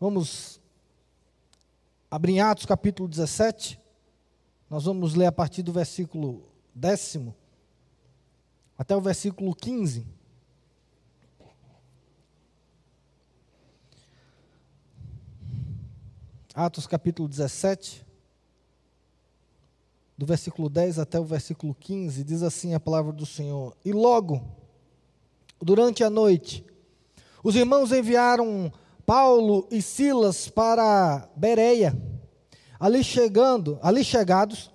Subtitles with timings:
[0.00, 0.60] Vamos
[2.08, 3.80] abrir em Atos capítulo 17.
[4.70, 7.34] Nós vamos ler a partir do versículo décimo
[8.78, 10.06] até o versículo 15.
[16.54, 18.06] Atos capítulo 17,
[20.16, 24.44] do versículo 10 até o versículo 15, diz assim a palavra do Senhor: E logo,
[25.60, 26.64] durante a noite,
[27.42, 28.72] os irmãos enviaram
[29.08, 31.96] Paulo e Silas para Bereia.
[32.78, 34.70] Ali chegando, ali chegados,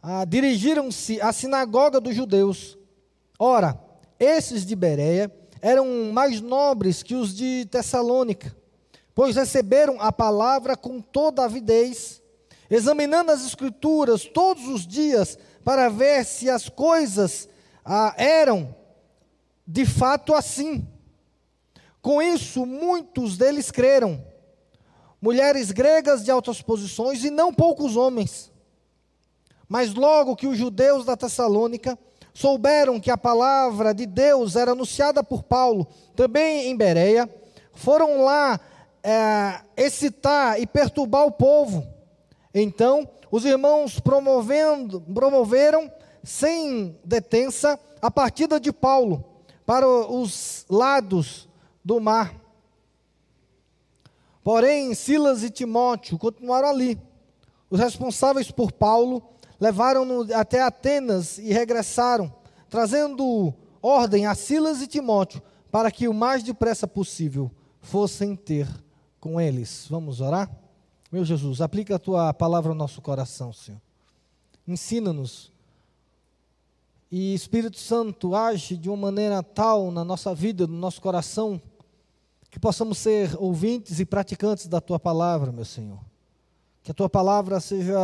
[0.00, 2.78] ah, dirigiram-se à sinagoga dos judeus.
[3.36, 3.76] Ora,
[4.16, 5.28] esses de Bereia
[5.60, 8.56] eram mais nobres que os de Tessalônica,
[9.12, 12.22] pois receberam a palavra com toda avidez,
[12.70, 17.48] examinando as escrituras todos os dias para ver se as coisas
[17.84, 18.72] ah, eram
[19.66, 20.86] de fato assim.
[22.04, 24.22] Com isso, muitos deles creram,
[25.22, 28.52] mulheres gregas de altas posições e não poucos homens.
[29.66, 31.98] Mas logo que os judeus da Tessalônica
[32.34, 37.26] souberam que a palavra de Deus era anunciada por Paulo, também em Bereia,
[37.72, 38.60] foram lá
[39.02, 41.86] é, excitar e perturbar o povo.
[42.52, 45.90] Então, os irmãos promovendo, promoveram,
[46.22, 49.24] sem detença, a partida de Paulo
[49.64, 51.48] para os lados
[51.84, 52.34] do mar.
[54.42, 57.00] Porém, Silas e Timóteo continuaram ali.
[57.70, 59.22] Os responsáveis por Paulo
[59.60, 62.32] levaram-no até Atenas e regressaram,
[62.68, 68.68] trazendo ordem a Silas e Timóteo para que o mais depressa possível fossem ter
[69.18, 69.86] com eles.
[69.90, 70.50] Vamos orar?
[71.10, 73.80] Meu Jesus, aplica a tua palavra ao nosso coração, Senhor.
[74.66, 75.52] Ensina-nos.
[77.10, 81.60] E Espírito Santo, age de uma maneira tal na nossa vida, no nosso coração,
[82.54, 85.98] que possamos ser ouvintes e praticantes da tua palavra, meu Senhor.
[86.84, 87.98] Que a tua palavra seja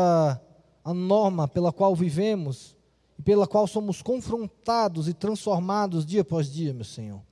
[0.84, 2.76] a norma pela qual vivemos
[3.16, 7.22] e pela qual somos confrontados e transformados dia após dia, meu Senhor.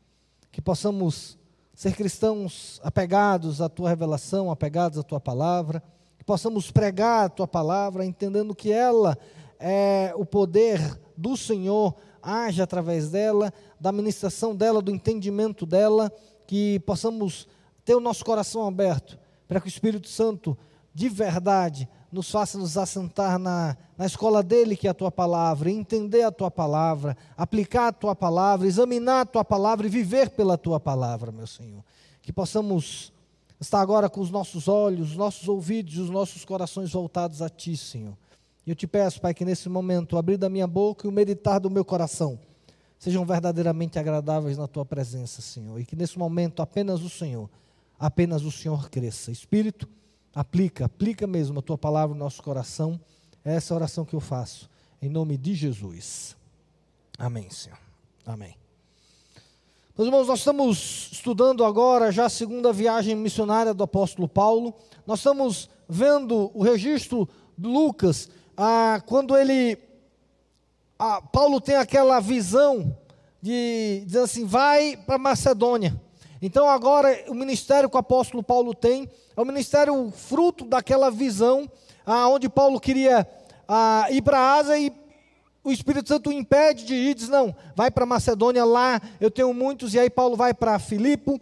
[0.52, 1.36] Que possamos
[1.74, 5.82] ser cristãos apegados à tua revelação, apegados à tua palavra,
[6.18, 9.18] que possamos pregar a tua palavra, entendendo que ela
[9.58, 10.78] é o poder
[11.16, 16.12] do Senhor, age através dela, da ministração dela, do entendimento dela
[16.48, 17.46] que possamos
[17.84, 20.56] ter o nosso coração aberto para que o Espírito Santo,
[20.94, 25.70] de verdade, nos faça nos assentar na, na escola dele, que é a tua palavra,
[25.70, 30.56] entender a tua palavra, aplicar a tua palavra, examinar a tua palavra e viver pela
[30.56, 31.84] tua palavra, meu Senhor.
[32.22, 33.12] Que possamos
[33.60, 37.50] estar agora com os nossos olhos, os nossos ouvidos e os nossos corações voltados a
[37.50, 38.16] ti, Senhor.
[38.66, 41.60] E eu te peço, Pai, que nesse momento abrir da minha boca e o meditar
[41.60, 42.40] do meu coração
[42.98, 45.78] sejam verdadeiramente agradáveis na tua presença, Senhor.
[45.80, 47.48] E que nesse momento apenas o Senhor,
[47.98, 49.30] apenas o Senhor cresça.
[49.30, 49.88] Espírito,
[50.34, 53.00] aplica, aplica mesmo a tua palavra no nosso coração.
[53.44, 54.68] É essa oração que eu faço,
[55.00, 56.36] em nome de Jesus.
[57.16, 57.78] Amém, Senhor.
[58.26, 58.56] Amém.
[59.96, 64.74] Meus irmãos, nós estamos estudando agora já a segunda viagem missionária do apóstolo Paulo.
[65.04, 69.76] Nós estamos vendo o registro de Lucas, ah, quando ele
[70.98, 72.96] ah, Paulo tem aquela visão
[73.40, 75.94] de dizer assim: vai para Macedônia.
[76.42, 81.70] Então, agora, o ministério que o apóstolo Paulo tem é o ministério fruto daquela visão,
[82.04, 83.28] ah, onde Paulo queria
[83.68, 84.92] ah, ir para a Ásia e
[85.62, 89.54] o Espírito Santo o impede de ir, diz: não, vai para Macedônia, lá eu tenho
[89.54, 89.94] muitos.
[89.94, 91.40] E aí, Paulo vai para Filipe,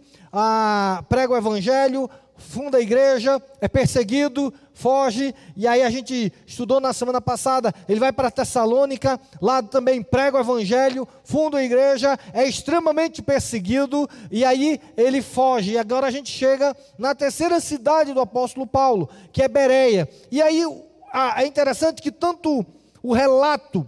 [1.09, 6.93] prega o evangelho, funda a igreja, é perseguido, foge, e aí a gente estudou na
[6.93, 12.47] semana passada, ele vai para Tessalônica, lá também prega o evangelho, funda a igreja, é
[12.47, 15.71] extremamente perseguido, e aí ele foge.
[15.71, 20.07] E agora a gente chega na terceira cidade do apóstolo Paulo, que é Bereia.
[20.31, 20.63] E aí
[21.35, 22.63] é interessante que tanto
[23.01, 23.87] o relato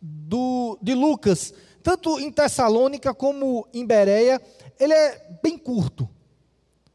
[0.00, 4.40] do, de Lucas, tanto em Tessalônica como em Bereia,
[4.78, 6.08] ele é bem curto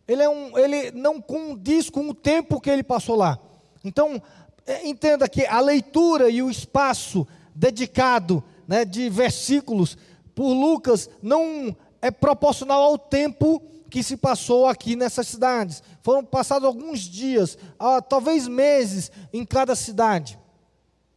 [0.07, 3.38] ele, é um, ele não condiz com o tempo que ele passou lá.
[3.83, 4.21] Então,
[4.65, 9.98] é, entenda que a leitura e o espaço dedicado né, de versículos
[10.36, 15.81] por Lucas não é proporcional ao tempo que se passou aqui nessas cidades.
[16.04, 20.38] Foram passados alguns dias, ah, talvez meses em cada cidade.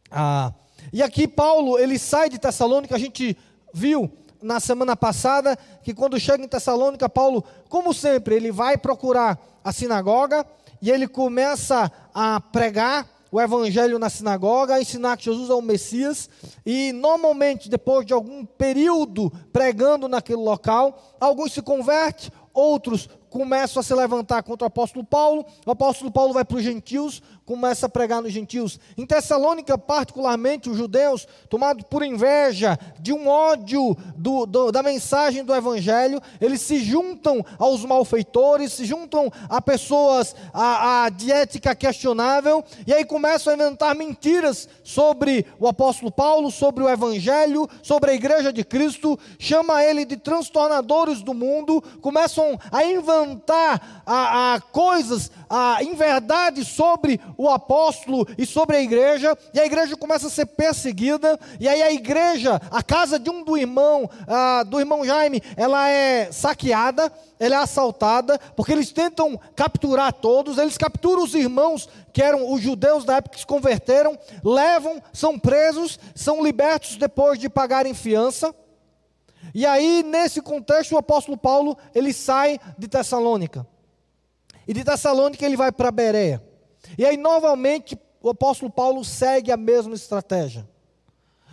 [0.09, 0.53] Ah,
[0.91, 3.37] e aqui Paulo, ele sai de Tessalônica, a gente
[3.73, 4.11] viu
[4.41, 9.71] na semana passada que quando chega em Tessalônica, Paulo, como sempre, ele vai procurar a
[9.71, 10.45] sinagoga
[10.81, 15.61] e ele começa a pregar o evangelho na sinagoga, a ensinar que Jesus é o
[15.61, 16.29] Messias,
[16.65, 23.83] e normalmente, depois de algum período pregando naquele local, alguns se convertem, outros começam a
[23.83, 25.45] se levantar contra o apóstolo Paulo.
[25.65, 28.77] O apóstolo Paulo vai para os gentios, começa a pregar nos gentios.
[28.97, 35.45] Em Tessalônica, particularmente, os judeus, tomados por inveja, de um ódio do, do, da mensagem
[35.45, 41.73] do evangelho, eles se juntam aos malfeitores, se juntam a pessoas a, a, de ética
[41.73, 48.11] questionável, e aí começam a inventar mentiras sobre o apóstolo Paulo, sobre o evangelho, sobre
[48.11, 53.20] a igreja de Cristo, chama ele de transtornadores do mundo, começam a inventar
[54.05, 59.95] a, a coisas, a inverdade sobre o apóstolo e sobre a igreja, e a igreja
[59.97, 64.63] começa a ser perseguida, e aí a igreja, a casa de um do irmão, ah,
[64.63, 70.77] do irmão Jaime, ela é saqueada, ela é assaltada, porque eles tentam capturar todos, eles
[70.77, 75.99] capturam os irmãos que eram os judeus da época que se converteram, levam, são presos,
[76.13, 78.53] são libertos depois de pagarem fiança.
[79.53, 83.67] E aí, nesse contexto, o apóstolo Paulo, ele sai de Tessalônica.
[84.67, 86.41] E de Tessalônica ele vai para Bereia.
[86.97, 90.67] E aí, novamente, o apóstolo Paulo segue a mesma estratégia.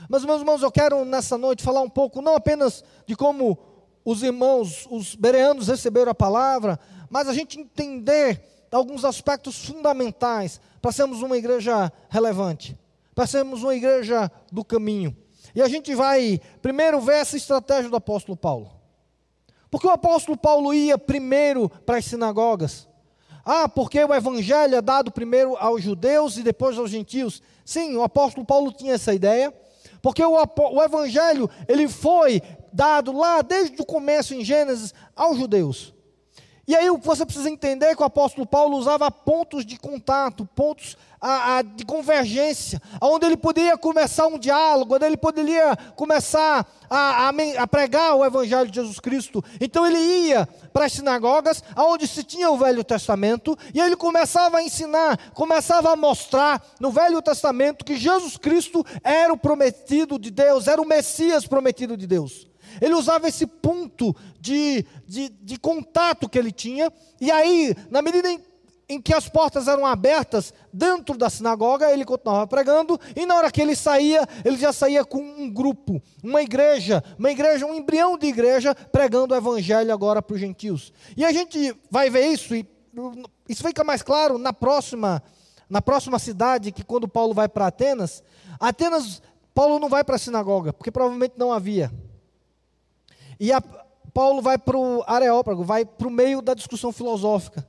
[0.08, 3.58] Mas, meus irmãos, eu quero nessa noite falar um pouco, não apenas de como
[4.04, 6.78] os irmãos, os bereanos receberam a palavra,
[7.10, 8.40] mas a gente entender
[8.70, 12.78] alguns aspectos fundamentais para sermos uma igreja relevante,
[13.14, 15.16] para sermos uma igreja do caminho.
[15.58, 18.70] E a gente vai primeiro ver essa estratégia do apóstolo Paulo.
[19.68, 22.86] Porque o apóstolo Paulo ia primeiro para as sinagogas.
[23.44, 27.42] Ah, porque o evangelho é dado primeiro aos judeus e depois aos gentios.
[27.64, 29.52] Sim, o apóstolo Paulo tinha essa ideia.
[30.00, 32.40] Porque o, o evangelho, ele foi
[32.72, 35.92] dado lá desde o começo em Gênesis aos judeus.
[36.68, 41.56] E aí você precisa entender que o apóstolo Paulo usava pontos de contato, pontos a,
[41.56, 47.66] a, de convergência, onde ele poderia começar um diálogo, onde ele poderia começar a, a,
[47.66, 49.42] pregar o Evangelho de Jesus Cristo.
[49.58, 54.58] Então ele ia para as sinagogas, onde se tinha o Velho Testamento, e ele começava
[54.58, 60.30] a ensinar, começava a mostrar no Velho Testamento que Jesus Cristo era o prometido de
[60.30, 62.47] Deus, era o Messias prometido de Deus.
[62.80, 68.30] Ele usava esse ponto de, de, de contato que ele tinha, e aí, na medida
[68.30, 68.40] em,
[68.88, 73.50] em que as portas eram abertas dentro da sinagoga, ele continuava pregando, e na hora
[73.50, 78.16] que ele saía, ele já saía com um grupo, uma igreja, uma igreja, um embrião
[78.16, 80.92] de igreja, pregando o evangelho agora para os gentios.
[81.16, 82.66] E a gente vai ver isso, e
[83.48, 85.22] isso fica mais claro na próxima,
[85.68, 88.22] na próxima cidade, que quando Paulo vai para Atenas,
[88.58, 89.22] Atenas,
[89.54, 91.92] Paulo não vai para a sinagoga, porque provavelmente não havia.
[93.38, 93.60] E a,
[94.12, 97.66] Paulo vai para o Areópago, vai para o meio da discussão filosófica.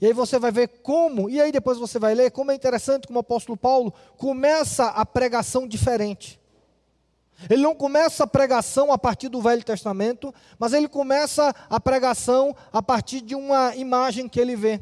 [0.00, 3.06] E aí você vai ver como, e aí depois você vai ler, como é interessante
[3.06, 6.40] como o apóstolo Paulo começa a pregação diferente.
[7.48, 12.54] Ele não começa a pregação a partir do Velho Testamento, mas ele começa a pregação
[12.72, 14.80] a partir de uma imagem que ele vê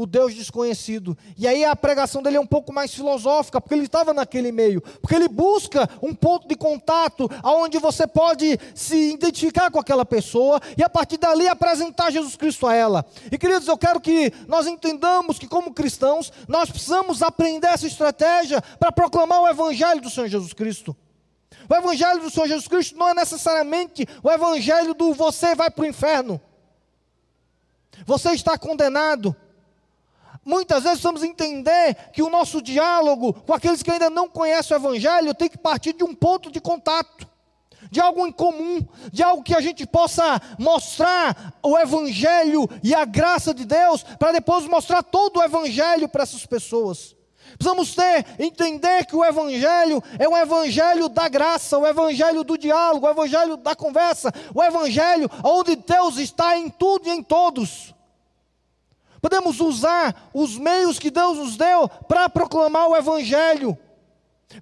[0.00, 1.16] o Deus desconhecido.
[1.36, 4.80] E aí a pregação dele é um pouco mais filosófica, porque ele estava naquele meio,
[4.80, 10.60] porque ele busca um ponto de contato aonde você pode se identificar com aquela pessoa
[10.76, 13.04] e a partir dali apresentar Jesus Cristo a ela.
[13.30, 18.62] E queridos, eu quero que nós entendamos que como cristãos, nós precisamos aprender essa estratégia
[18.78, 20.96] para proclamar o evangelho do Senhor Jesus Cristo.
[21.68, 25.82] O evangelho do Senhor Jesus Cristo não é necessariamente o evangelho do você vai para
[25.82, 26.40] o inferno.
[28.06, 29.34] Você está condenado.
[30.44, 34.80] Muitas vezes precisamos entender que o nosso diálogo com aqueles que ainda não conhecem o
[34.80, 37.28] Evangelho tem que partir de um ponto de contato,
[37.90, 43.04] de algo em comum, de algo que a gente possa mostrar o Evangelho e a
[43.04, 47.14] graça de Deus, para depois mostrar todo o Evangelho para essas pessoas.
[47.58, 53.06] Precisamos ter, entender que o Evangelho é o Evangelho da graça, o Evangelho do diálogo,
[53.06, 57.94] o Evangelho da conversa, o Evangelho onde Deus está em tudo e em todos.
[59.20, 63.76] Podemos usar os meios que Deus nos deu para proclamar o Evangelho.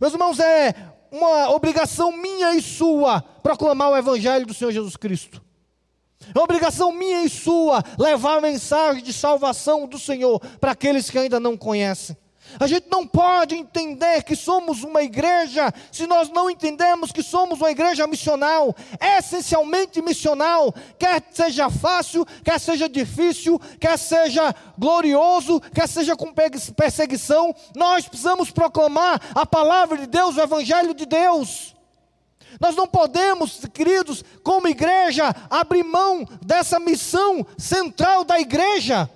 [0.01, 0.75] Meus irmãos, é
[1.11, 5.43] uma obrigação minha e sua proclamar o Evangelho do Senhor Jesus Cristo.
[6.35, 11.19] É obrigação minha e sua levar a mensagem de salvação do Senhor para aqueles que
[11.19, 12.17] ainda não conhecem.
[12.59, 17.59] A gente não pode entender que somos uma igreja se nós não entendemos que somos
[17.61, 25.89] uma igreja missional, essencialmente missional, quer seja fácil, quer seja difícil, quer seja glorioso, quer
[25.89, 31.75] seja com perseguição, nós precisamos proclamar a palavra de Deus, o evangelho de Deus.
[32.61, 39.09] Nós não podemos, queridos, como igreja, abrir mão dessa missão central da igreja.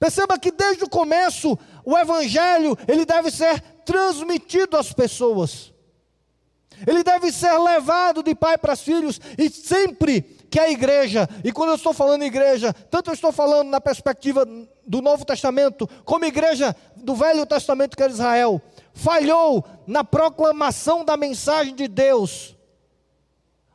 [0.00, 5.72] Perceba que desde o começo o evangelho, ele deve ser transmitido às pessoas.
[6.86, 11.70] Ele deve ser levado de pai para filhos e sempre que a igreja, e quando
[11.70, 14.44] eu estou falando igreja, tanto eu estou falando na perspectiva
[14.84, 18.60] do Novo Testamento, como igreja do Velho Testamento que era Israel,
[18.92, 22.56] falhou na proclamação da mensagem de Deus,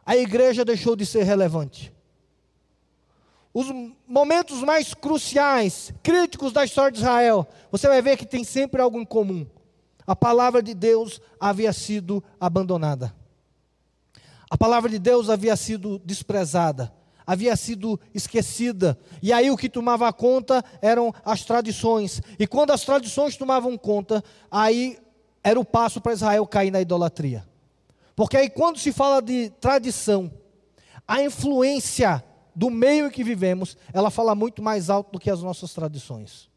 [0.05, 1.94] a igreja deixou de ser relevante.
[3.55, 3.67] Os
[4.05, 8.99] momentos mais cruciais, críticos da história de Israel, você vai ver que tem sempre algo
[8.99, 9.47] em comum.
[10.05, 13.15] A palavra de Deus havia sido abandonada.
[14.49, 16.93] A palavra de Deus havia sido desprezada,
[17.25, 18.99] havia sido esquecida.
[19.23, 22.21] E aí o que tomava conta eram as tradições.
[22.37, 24.21] E quando as tradições tomavam conta,
[24.51, 24.99] aí
[25.41, 27.47] era o passo para Israel cair na idolatria.
[28.17, 30.29] Porque aí quando se fala de tradição,
[31.07, 32.21] a influência
[32.55, 36.49] do meio em que vivemos, ela fala muito mais alto do que as nossas tradições.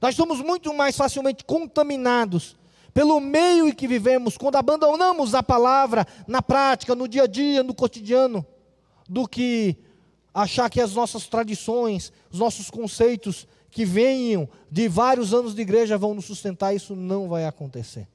[0.00, 2.56] Nós somos muito mais facilmente contaminados
[2.92, 7.62] pelo meio em que vivemos, quando abandonamos a palavra na prática, no dia a dia,
[7.62, 8.44] no cotidiano,
[9.08, 9.76] do que
[10.34, 15.96] achar que as nossas tradições, os nossos conceitos que venham de vários anos de igreja
[15.96, 18.08] vão nos sustentar, isso não vai acontecer.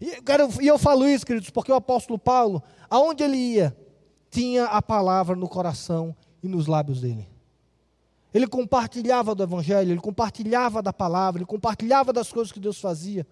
[0.00, 0.18] E,
[0.60, 3.76] e eu falo isso, queridos, porque o apóstolo Paulo, aonde ele ia,
[4.30, 7.26] tinha a palavra no coração e nos lábios dele.
[8.32, 13.26] Ele compartilhava do evangelho, ele compartilhava da palavra, ele compartilhava das coisas que Deus fazia.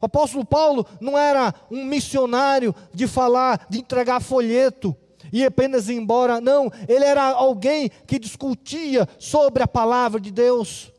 [0.00, 4.94] O apóstolo Paulo não era um missionário de falar, de entregar folheto
[5.32, 6.40] e apenas ir embora.
[6.40, 10.92] Não, ele era alguém que discutia sobre a palavra de Deus.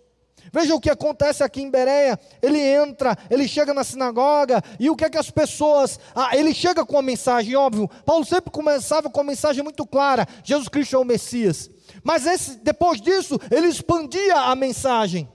[0.55, 2.17] Veja o que acontece aqui em Bereia.
[2.41, 5.99] Ele entra, ele chega na sinagoga, e o que é que as pessoas.
[6.15, 7.89] Ah, ele chega com a mensagem, óbvio.
[8.05, 11.69] Paulo sempre começava com uma mensagem muito clara: Jesus Cristo é o Messias.
[12.01, 15.27] Mas esse, depois disso, ele expandia a mensagem.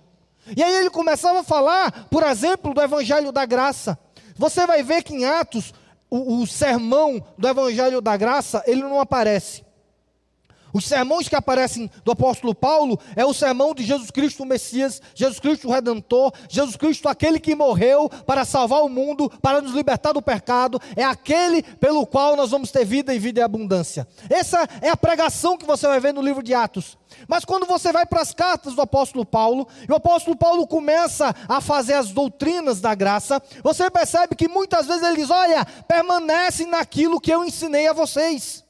[0.57, 3.99] E aí ele começava a falar, por exemplo, do Evangelho da Graça.
[4.37, 5.75] Você vai ver que em Atos,
[6.09, 9.63] o, o sermão do Evangelho da Graça, ele não aparece.
[10.73, 15.01] Os sermões que aparecem do apóstolo Paulo é o sermão de Jesus Cristo o Messias,
[15.15, 19.73] Jesus Cristo o Redentor, Jesus Cristo aquele que morreu para salvar o mundo, para nos
[19.73, 24.07] libertar do pecado, é aquele pelo qual nós vamos ter vida e vida em abundância.
[24.29, 26.99] Essa é a pregação que você vai ver no livro de Atos.
[27.27, 31.35] Mas quando você vai para as cartas do apóstolo Paulo, e o apóstolo Paulo começa
[31.49, 36.67] a fazer as doutrinas da graça, você percebe que muitas vezes ele diz: Olha, permanece
[36.67, 38.65] naquilo que eu ensinei a vocês.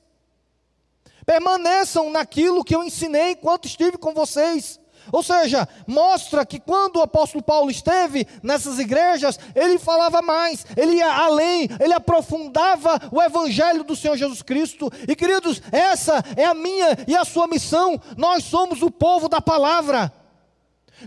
[1.31, 4.81] Permaneçam naquilo que eu ensinei enquanto estive com vocês.
[5.13, 10.97] Ou seja, mostra que quando o apóstolo Paulo esteve nessas igrejas, ele falava mais, ele
[10.97, 14.91] ia além, ele aprofundava o evangelho do Senhor Jesus Cristo.
[15.07, 18.01] E queridos, essa é a minha e a sua missão.
[18.17, 20.13] Nós somos o povo da palavra.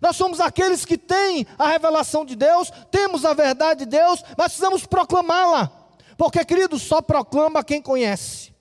[0.01, 4.53] Nós somos aqueles que têm a revelação de Deus, temos a verdade de Deus, mas
[4.53, 5.69] precisamos proclamá-la.
[6.17, 8.52] Porque, queridos, só proclama quem conhece.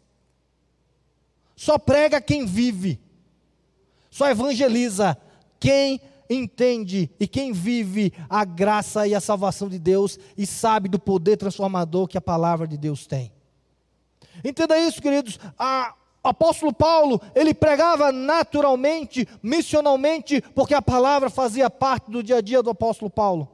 [1.62, 3.00] Só prega quem vive.
[4.10, 5.16] Só evangeliza
[5.60, 10.98] quem entende e quem vive a graça e a salvação de Deus e sabe do
[10.98, 13.32] poder transformador que a palavra de Deus tem.
[14.44, 15.38] Entenda isso, queridos.
[15.56, 22.40] A, apóstolo Paulo, ele pregava naturalmente, missionalmente, porque a palavra fazia parte do dia a
[22.40, 23.48] dia do apóstolo Paulo.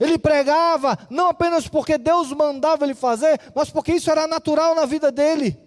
[0.00, 4.86] Ele pregava não apenas porque Deus mandava ele fazer, mas porque isso era natural na
[4.86, 5.62] vida dele.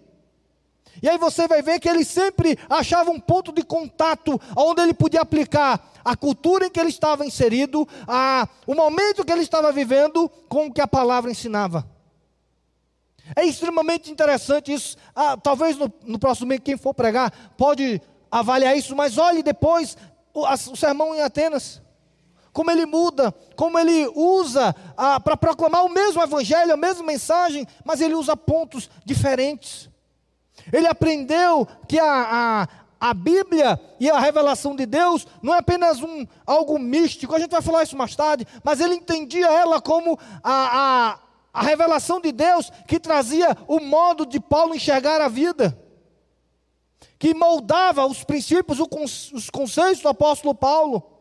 [1.02, 4.94] E aí você vai ver que ele sempre achava um ponto de contato onde ele
[4.94, 9.70] podia aplicar a cultura em que ele estava inserido, a, o momento que ele estava
[9.70, 11.86] vivendo com o que a palavra ensinava.
[13.36, 14.96] É extremamente interessante isso.
[15.14, 18.00] Ah, talvez no, no próximo mês, quem for pregar, pode
[18.30, 19.96] avaliar isso, mas olhe depois
[20.32, 21.82] o, a, o sermão em Atenas.
[22.52, 27.66] Como ele muda, como ele usa ah, para proclamar o mesmo evangelho, a mesma mensagem,
[27.84, 29.87] mas ele usa pontos diferentes.
[30.72, 32.68] Ele aprendeu que a, a,
[33.00, 37.50] a Bíblia e a revelação de Deus não é apenas um, algo místico, a gente
[37.50, 41.18] vai falar isso mais tarde, mas ele entendia ela como a, a,
[41.52, 45.78] a revelação de Deus que trazia o modo de Paulo enxergar a vida,
[47.18, 51.14] que moldava os princípios, os conceitos do apóstolo Paulo.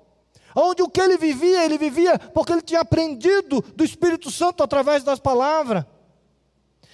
[0.55, 5.03] Onde o que ele vivia, ele vivia porque ele tinha aprendido do Espírito Santo através
[5.03, 5.85] das palavras.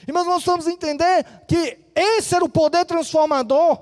[0.06, 3.80] E nós vamos entender que esse era o poder transformador,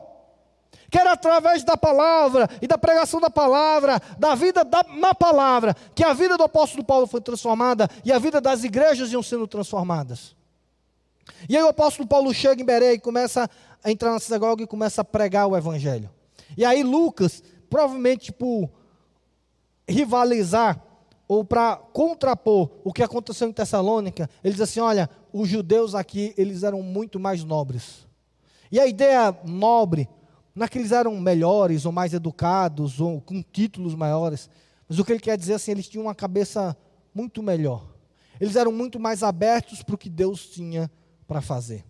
[0.89, 5.75] que era através da palavra e da pregação da palavra, da vida da, na palavra,
[5.95, 9.47] que a vida do apóstolo Paulo foi transformada e a vida das igrejas iam sendo
[9.47, 10.35] transformadas.
[11.47, 13.49] E aí o apóstolo Paulo chega em Beré e começa
[13.83, 16.09] a entrar na sinagoga e começa a pregar o evangelho.
[16.57, 18.69] E aí Lucas, provavelmente por
[19.87, 20.79] rivalizar
[21.31, 26.33] ou para contrapor o que aconteceu em Tessalônica, ele diz assim: olha, os judeus aqui,
[26.35, 28.05] eles eram muito mais nobres.
[28.69, 30.09] E a ideia nobre,
[30.53, 34.49] não é que eles eram melhores ou mais educados ou com títulos maiores,
[34.89, 36.75] mas o que ele quer dizer assim, eles tinham uma cabeça
[37.15, 37.81] muito melhor.
[38.37, 40.91] Eles eram muito mais abertos para o que Deus tinha
[41.25, 41.85] para fazer.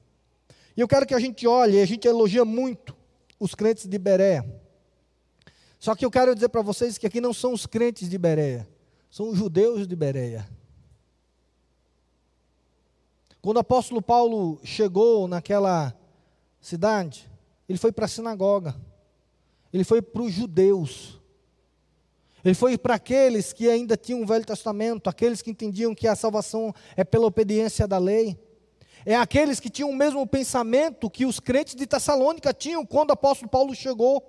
[0.78, 2.96] E eu quero que a gente olhe, a gente elogia muito
[3.40, 4.46] os crentes de Berea.
[5.80, 8.68] Só que eu quero dizer para vocês que aqui não são os crentes de Berea,
[9.12, 10.48] são os judeus de Berea.
[13.42, 15.94] Quando o apóstolo Paulo chegou naquela
[16.62, 17.30] cidade,
[17.68, 18.74] ele foi para a sinagoga,
[19.74, 21.20] ele foi para os judeus,
[22.44, 26.16] ele foi para aqueles que ainda tinham o Velho Testamento, aqueles que entendiam que a
[26.16, 28.40] salvação é pela obediência da lei.
[29.06, 33.14] É aqueles que tinham o mesmo pensamento que os crentes de Tessalônica tinham quando o
[33.14, 34.24] apóstolo Paulo chegou.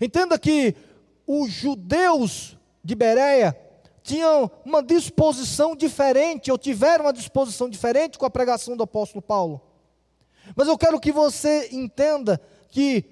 [0.00, 0.74] Entenda que
[1.26, 3.58] os judeus de Bereia
[4.02, 9.60] tinham uma disposição diferente, ou tiveram uma disposição diferente com a pregação do apóstolo Paulo.
[10.54, 12.40] Mas eu quero que você entenda
[12.70, 13.04] que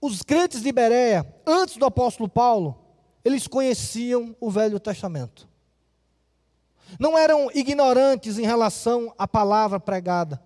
[0.00, 2.78] os crentes de Bereia, antes do apóstolo Paulo,
[3.24, 5.48] eles conheciam o Velho Testamento.
[7.00, 10.40] Não eram ignorantes em relação à palavra pregada.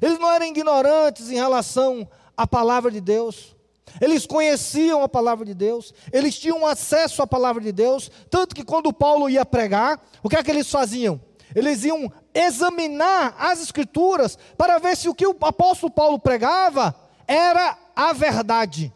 [0.00, 3.51] Eles não eram ignorantes em relação à palavra de Deus.
[4.00, 8.64] Eles conheciam a palavra de Deus, eles tinham acesso à palavra de Deus, tanto que
[8.64, 11.20] quando Paulo ia pregar, o que é que eles faziam?
[11.54, 16.94] Eles iam examinar as escrituras para ver se o que o apóstolo Paulo pregava
[17.26, 18.92] era a verdade.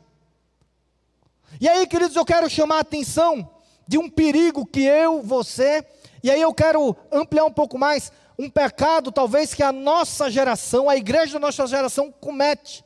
[1.61, 3.51] E aí, queridos, eu quero chamar a atenção
[3.87, 5.85] de um perigo que eu, você,
[6.23, 10.89] e aí eu quero ampliar um pouco mais, um pecado talvez que a nossa geração,
[10.89, 12.85] a igreja da nossa geração comete.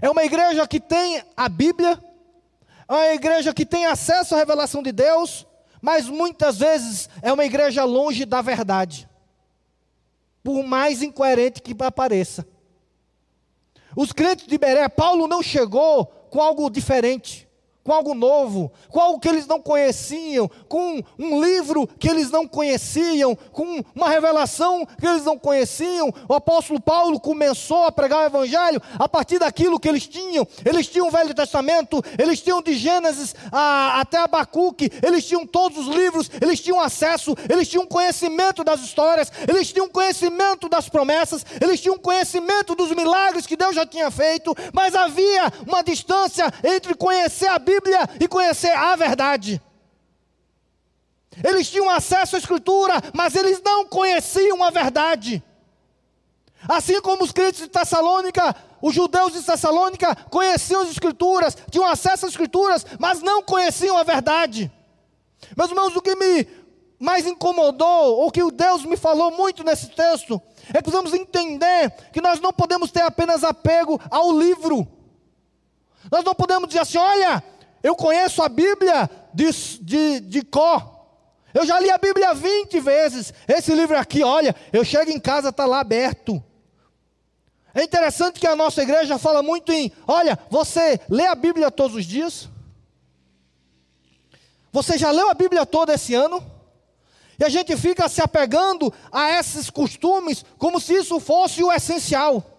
[0.00, 2.02] É uma igreja que tem a Bíblia,
[2.88, 5.46] é uma igreja que tem acesso à revelação de Deus,
[5.80, 9.08] mas muitas vezes é uma igreja longe da verdade,
[10.42, 12.46] por mais incoerente que pareça.
[13.96, 17.43] Os crentes de Beré, Paulo não chegou com algo diferente
[17.84, 22.48] com algo novo, com algo que eles não conheciam, com um livro que eles não
[22.48, 26.12] conheciam, com uma revelação que eles não conheciam.
[26.26, 30.48] O apóstolo Paulo começou a pregar o evangelho a partir daquilo que eles tinham.
[30.64, 35.86] Eles tinham o Velho Testamento, eles tinham de Gênesis a, até Abacuque, eles tinham todos
[35.86, 41.44] os livros, eles tinham acesso, eles tinham conhecimento das histórias, eles tinham conhecimento das promessas,
[41.60, 46.94] eles tinham conhecimento dos milagres que Deus já tinha feito, mas havia uma distância entre
[46.94, 49.60] conhecer a Bíblia Bíblia e conhecer a verdade.
[51.42, 55.42] Eles tinham acesso à Escritura, mas eles não conheciam a verdade.
[56.68, 62.26] Assim como os crentes de Tessalônica, os judeus de Tessalônica conheciam as Escrituras, tinham acesso
[62.26, 64.70] às Escrituras, mas não conheciam a verdade.
[65.56, 66.46] Meus irmãos, o que me
[66.98, 71.90] mais incomodou, ou que o Deus me falou muito nesse texto, é que precisamos entender
[72.12, 74.86] que nós não podemos ter apenas apego ao livro.
[76.10, 77.42] Nós não podemos dizer assim: olha,
[77.84, 79.50] eu conheço a Bíblia de,
[79.82, 80.90] de, de Có.
[81.52, 83.34] Eu já li a Bíblia 20 vezes.
[83.46, 86.42] Esse livro aqui, olha, eu chego em casa, está lá aberto.
[87.74, 91.94] É interessante que a nossa igreja fala muito em: olha, você lê a Bíblia todos
[91.94, 92.48] os dias?
[94.72, 96.42] Você já leu a Bíblia toda esse ano?
[97.38, 102.53] E a gente fica se apegando a esses costumes como se isso fosse o essencial.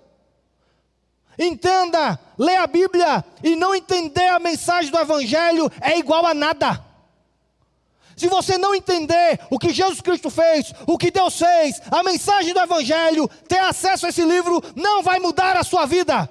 [1.38, 6.84] Entenda, ler a Bíblia e não entender a mensagem do Evangelho é igual a nada.
[8.16, 12.54] Se você não entender o que Jesus Cristo fez, o que Deus fez, a mensagem
[12.54, 16.30] do Evangelho, ter acesso a esse livro não vai mudar a sua vida.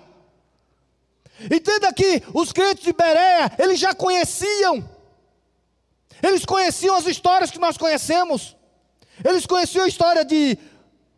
[1.50, 4.88] Entenda que os crentes de Berea, eles já conheciam,
[6.22, 8.56] eles conheciam as histórias que nós conhecemos,
[9.22, 10.56] eles conheciam a história de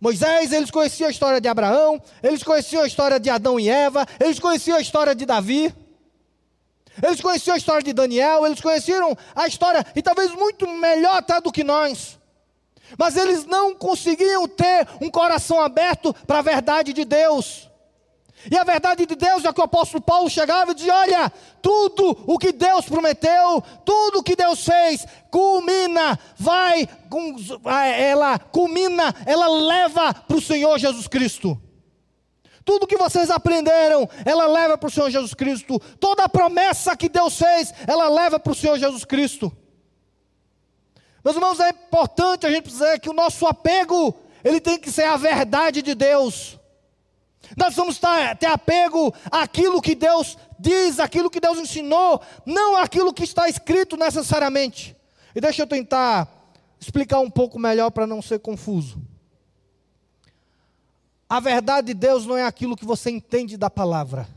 [0.06, 4.06] Moisés, eles conheciam a história de Abraão, eles conheciam a história de Adão e Eva,
[4.20, 5.74] eles conheciam a história de Davi,
[7.02, 11.40] eles conheciam a história de Daniel, eles conheceram a história, e talvez muito melhor até
[11.40, 12.20] do que nós.
[12.96, 17.68] Mas eles não conseguiam ter um coração aberto para a verdade de Deus.
[18.50, 22.16] E a verdade de Deus é que o apóstolo Paulo chegava e dizia: Olha, tudo
[22.26, 26.88] o que Deus prometeu, tudo o que Deus fez, culmina, vai,
[27.98, 31.60] ela culmina, ela leva para o Senhor Jesus Cristo.
[32.64, 35.78] Tudo que vocês aprenderam, ela leva para o Senhor Jesus Cristo.
[36.00, 39.56] Toda a promessa que Deus fez, ela leva para o Senhor Jesus Cristo.
[41.24, 45.04] Meus irmãos, é importante a gente dizer que o nosso apego, ele tem que ser
[45.04, 46.55] a verdade de Deus.
[47.56, 48.00] Nós vamos
[48.38, 53.96] ter apego àquilo que Deus diz, aquilo que Deus ensinou, não aquilo que está escrito
[53.96, 54.96] necessariamente.
[55.34, 56.28] E deixa eu tentar
[56.80, 59.00] explicar um pouco melhor para não ser confuso.
[61.28, 64.28] A verdade de Deus não é aquilo que você entende da palavra.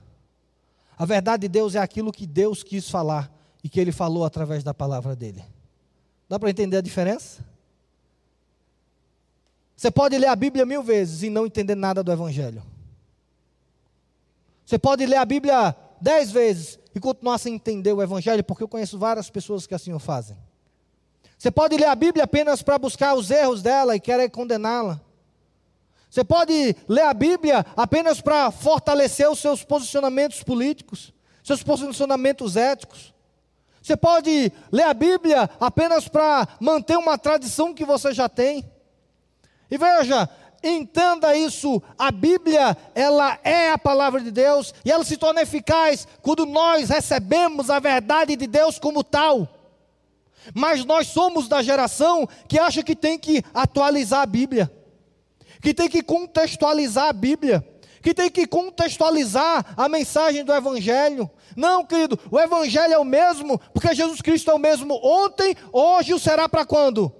[0.97, 3.31] A verdade de Deus é aquilo que Deus quis falar
[3.63, 5.43] e que Ele falou através da palavra dele.
[6.27, 7.43] Dá para entender a diferença?
[9.75, 12.61] Você pode ler a Bíblia mil vezes e não entender nada do Evangelho.
[14.69, 18.67] Você pode ler a Bíblia dez vezes e continuar sem entender o Evangelho, porque eu
[18.67, 20.37] conheço várias pessoas que assim o fazem.
[21.35, 25.01] Você pode ler a Bíblia apenas para buscar os erros dela e querer condená-la.
[26.07, 31.11] Você pode ler a Bíblia apenas para fortalecer os seus posicionamentos políticos,
[31.43, 33.11] seus posicionamentos éticos.
[33.81, 38.71] Você pode ler a Bíblia apenas para manter uma tradição que você já tem.
[39.71, 40.29] E veja,
[40.63, 46.07] entenda isso, a Bíblia, ela é a palavra de Deus e ela se torna eficaz
[46.21, 49.47] quando nós recebemos a verdade de Deus como tal.
[50.53, 54.71] Mas nós somos da geração que acha que tem que atualizar a Bíblia
[55.61, 57.65] que tem que contextualizar a Bíblia,
[58.01, 61.29] que tem que contextualizar a mensagem do Evangelho.
[61.55, 66.13] Não, querido, o Evangelho é o mesmo, porque Jesus Cristo é o mesmo ontem, hoje
[66.13, 67.13] e será para quando?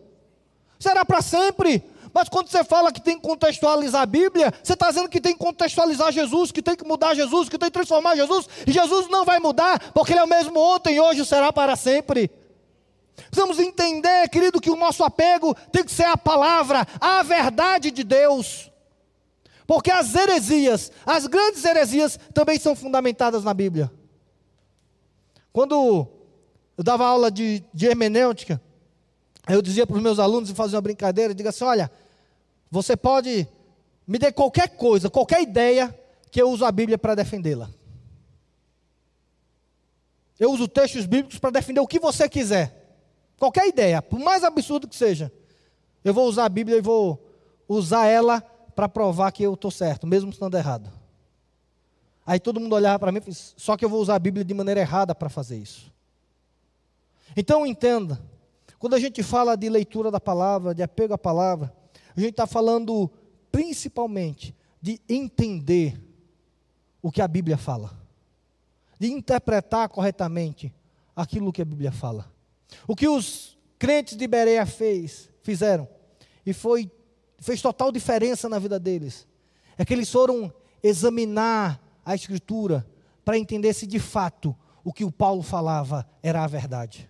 [0.80, 1.84] Será para sempre.
[2.20, 5.32] Mas quando você fala que tem que contextualizar a Bíblia, você está dizendo que tem
[5.32, 9.08] que contextualizar Jesus, que tem que mudar Jesus, que tem que transformar Jesus, e Jesus
[9.08, 12.30] não vai mudar, porque Ele é o mesmo ontem, hoje será para sempre.
[13.16, 18.04] Precisamos entender, querido, que o nosso apego tem que ser a palavra, a verdade de
[18.04, 18.70] Deus.
[19.66, 23.90] Porque as heresias, as grandes heresias, também são fundamentadas na Bíblia.
[25.54, 26.06] Quando
[26.78, 28.62] eu dava aula de, de hermenêutica,
[29.48, 31.90] eu dizia para os meus alunos e fazia uma brincadeira, diga assim: olha,
[32.70, 33.48] você pode
[34.08, 35.98] me dar qualquer coisa, qualquer ideia,
[36.32, 37.70] que eu uso a Bíblia para defendê-la.
[40.40, 42.98] Eu uso textos bíblicos para defender o que você quiser.
[43.38, 45.32] Qualquer ideia, por mais absurdo que seja,
[46.04, 47.24] eu vou usar a Bíblia e vou
[47.68, 48.42] usar ela
[48.76, 50.92] para provar que eu estou certo, mesmo estando errado.
[52.26, 54.46] Aí todo mundo olhava para mim e disse, só que eu vou usar a Bíblia
[54.46, 55.92] de maneira errada para fazer isso.
[57.36, 58.22] Então entenda,
[58.78, 61.74] quando a gente fala de leitura da palavra, de apego à palavra,
[62.20, 63.10] a gente está falando
[63.52, 66.00] principalmente de entender
[67.02, 67.98] o que a Bíblia fala,
[69.00, 70.74] de interpretar corretamente
[71.16, 72.32] aquilo que a Bíblia fala.
[72.88, 75.88] O que os crentes de Bereia fez, fizeram,
[76.46, 76.92] e foi,
[77.40, 79.28] fez total diferença na vida deles,
[79.78, 80.54] é que eles foram
[80.84, 82.86] examinar a Escritura
[83.24, 87.10] para entender se de fato o que o Paulo falava era a verdade.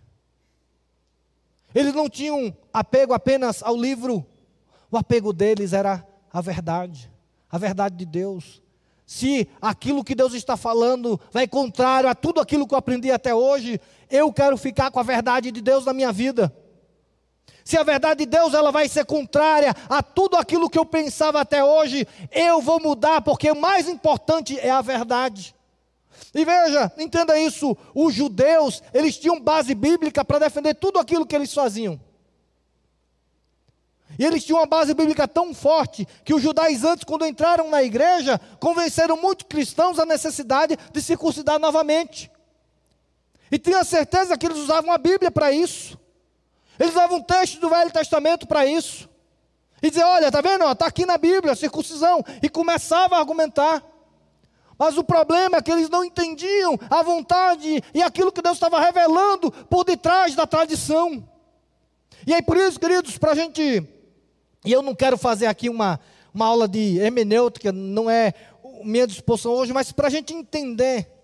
[1.73, 4.25] Eles não tinham apego apenas ao livro,
[4.91, 7.11] o apego deles era a verdade,
[7.49, 8.61] a verdade de Deus.
[9.05, 13.33] Se aquilo que Deus está falando vai contrário a tudo aquilo que eu aprendi até
[13.33, 16.53] hoje, eu quero ficar com a verdade de Deus na minha vida.
[17.63, 21.41] Se a verdade de Deus ela vai ser contrária a tudo aquilo que eu pensava
[21.41, 25.55] até hoje, eu vou mudar, porque o mais importante é a verdade.
[26.33, 31.35] E veja, entenda isso, os judeus, eles tinham base bíblica para defender tudo aquilo que
[31.35, 31.99] eles faziam.
[34.17, 38.39] E eles tinham uma base bíblica tão forte que os judaizantes, quando entraram na igreja,
[38.59, 42.31] convenceram muitos cristãos da necessidade de circuncidar novamente.
[43.51, 45.97] E tinha certeza que eles usavam a Bíblia para isso.
[46.77, 49.09] Eles usavam um texto do Velho Testamento para isso.
[49.81, 50.69] E dizer, olha, está vendo?
[50.69, 52.23] Está aqui na Bíblia, circuncisão.
[52.43, 53.83] E começava a argumentar.
[54.77, 58.79] Mas o problema é que eles não entendiam a vontade e aquilo que Deus estava
[58.79, 61.27] revelando por detrás da tradição.
[62.25, 63.87] E aí, por isso, queridos, para a gente.
[64.65, 65.99] E eu não quero fazer aqui uma,
[66.33, 68.33] uma aula de hermenêutica, não é
[68.83, 71.19] minha disposição hoje, mas para a gente entender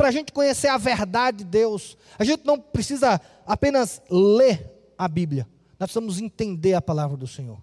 [0.00, 5.06] para a gente conhecer a verdade de Deus, a gente não precisa apenas ler a
[5.06, 5.46] Bíblia,
[5.78, 7.60] nós precisamos entender a palavra do Senhor.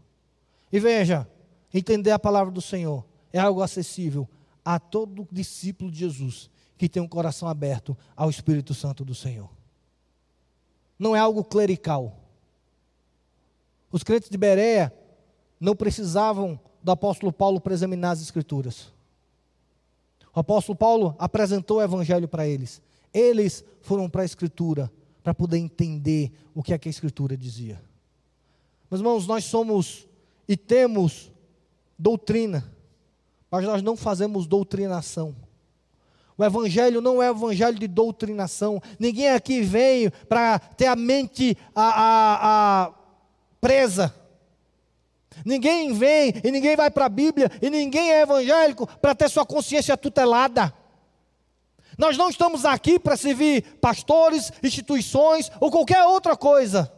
[0.72, 1.28] E veja,
[1.74, 3.04] entender a palavra do Senhor
[3.34, 4.30] é algo acessível
[4.64, 9.50] a todo discípulo de Jesus que tem um coração aberto ao Espírito Santo do Senhor.
[11.00, 12.20] Não é algo clerical.
[13.92, 14.94] Os crentes de Berea
[15.60, 18.92] não precisavam do apóstolo Paulo para examinar as Escrituras.
[20.34, 22.82] O apóstolo Paulo apresentou o evangelho para eles.
[23.14, 24.92] Eles foram para a escritura
[25.24, 27.82] para poder entender o que, é que a escritura dizia.
[28.90, 30.08] Meus irmãos, nós somos
[30.48, 31.32] e temos
[31.98, 32.72] doutrina,
[33.50, 35.36] mas nós não fazemos doutrinação.
[36.38, 38.80] O evangelho não é evangelho de doutrinação.
[39.00, 42.94] Ninguém aqui veio para ter a mente a, a, a
[43.60, 44.14] presa
[45.46, 49.46] Ninguém vem e ninguém vai para a Bíblia e ninguém é evangélico para ter sua
[49.46, 50.74] consciência tutelada.
[51.98, 56.92] Nós não estamos aqui para servir pastores, instituições ou qualquer outra coisa.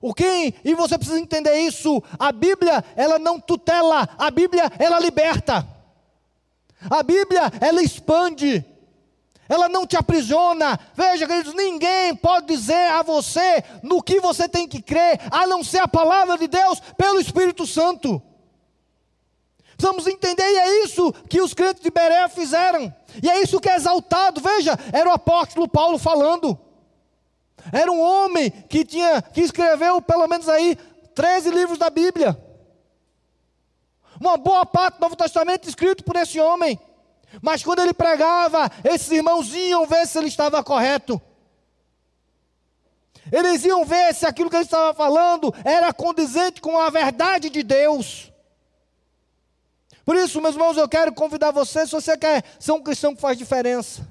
[0.00, 0.54] O que?
[0.64, 2.02] E você precisa entender isso.
[2.18, 5.66] A Bíblia, ela não tutela, a Bíblia, ela liberta.
[6.88, 8.64] A Bíblia, ela expande.
[9.48, 10.78] Ela não te aprisiona.
[10.94, 15.64] Veja, queridos, ninguém pode dizer a você no que você tem que crer, a não
[15.64, 18.22] ser a palavra de Deus pelo Espírito Santo.
[19.76, 22.92] Precisamos entender, e é isso que os crentes de Berea fizeram.
[23.22, 24.40] E é isso que é exaltado.
[24.40, 26.58] Veja, era o apóstolo Paulo falando.
[27.72, 30.76] Era um homem que tinha que escreveu pelo menos aí
[31.14, 32.36] 13 livros da Bíblia.
[34.20, 36.78] Uma boa parte do Novo Testamento escrito por esse homem.
[37.42, 41.20] Mas quando ele pregava, esses irmãos iam ver se ele estava correto.
[43.30, 47.62] Eles iam ver se aquilo que ele estava falando era condizente com a verdade de
[47.62, 48.32] Deus.
[50.04, 53.20] Por isso, meus irmãos, eu quero convidar você, se você quer ser um cristão que
[53.20, 54.08] faz diferença,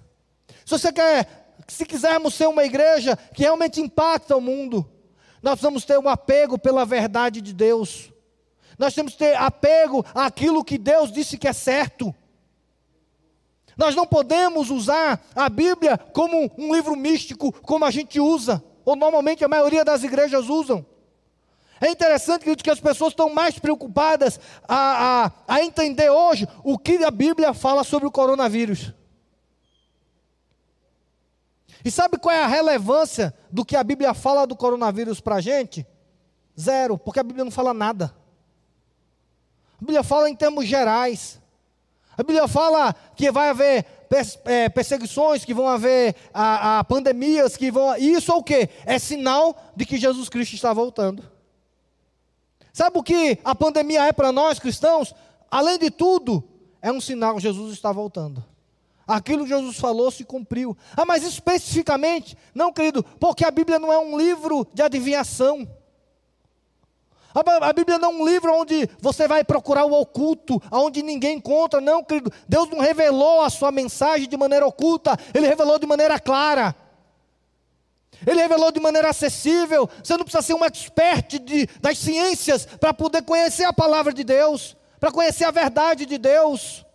[0.64, 4.90] se você quer se quisermos ser uma igreja que realmente impacta o mundo,
[5.42, 8.12] nós precisamos ter um apego pela verdade de Deus.
[8.78, 12.14] Nós temos que ter apego àquilo que Deus disse que é certo.
[13.78, 18.96] Nós não podemos usar a Bíblia como um livro místico, como a gente usa, ou
[18.96, 20.86] normalmente a maioria das igrejas usam.
[21.80, 26.78] É interessante querido, que as pessoas estão mais preocupadas a, a, a entender hoje o
[26.78, 28.94] que a Bíblia fala sobre o coronavírus.
[31.86, 35.42] E sabe qual é a relevância do que a Bíblia fala do coronavírus para a
[35.42, 35.86] gente?
[36.60, 38.14] Zero, porque a Bíblia não fala nada.
[39.76, 41.40] A Bíblia fala em termos gerais.
[42.18, 43.86] A Bíblia fala que vai haver
[44.46, 47.96] é, perseguições, que vão haver a, a pandemias, que vão.
[47.98, 48.70] Isso é o que?
[48.86, 51.24] É sinal de que Jesus Cristo está voltando.
[52.74, 55.14] Sabe o que a pandemia é para nós cristãos?
[55.50, 56.44] Além de tudo,
[56.82, 58.44] é um sinal que Jesus está voltando.
[59.08, 60.76] Aquilo que Jesus falou se cumpriu.
[60.96, 65.68] Ah, mas especificamente, não, querido, porque a Bíblia não é um livro de adivinhação.
[67.62, 71.80] A Bíblia não é um livro onde você vai procurar o oculto, onde ninguém encontra.
[71.80, 72.32] Não, querido.
[72.48, 76.76] Deus não revelou a sua mensagem de maneira oculta, Ele revelou de maneira clara.
[78.26, 79.88] Ele revelou de maneira acessível.
[80.04, 84.24] Você não precisa ser um expert de, das ciências para poder conhecer a palavra de
[84.24, 86.86] Deus, para conhecer a verdade de Deus.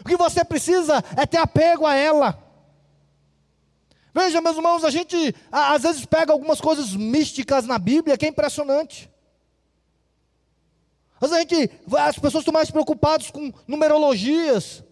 [0.00, 2.38] O que você precisa é ter apego a ela.
[4.12, 8.28] Veja, meus irmãos, a gente às vezes pega algumas coisas místicas na Bíblia que é
[8.28, 9.09] impressionante.
[11.20, 14.82] Às vezes a gente, as pessoas estão mais preocupadas com numerologias.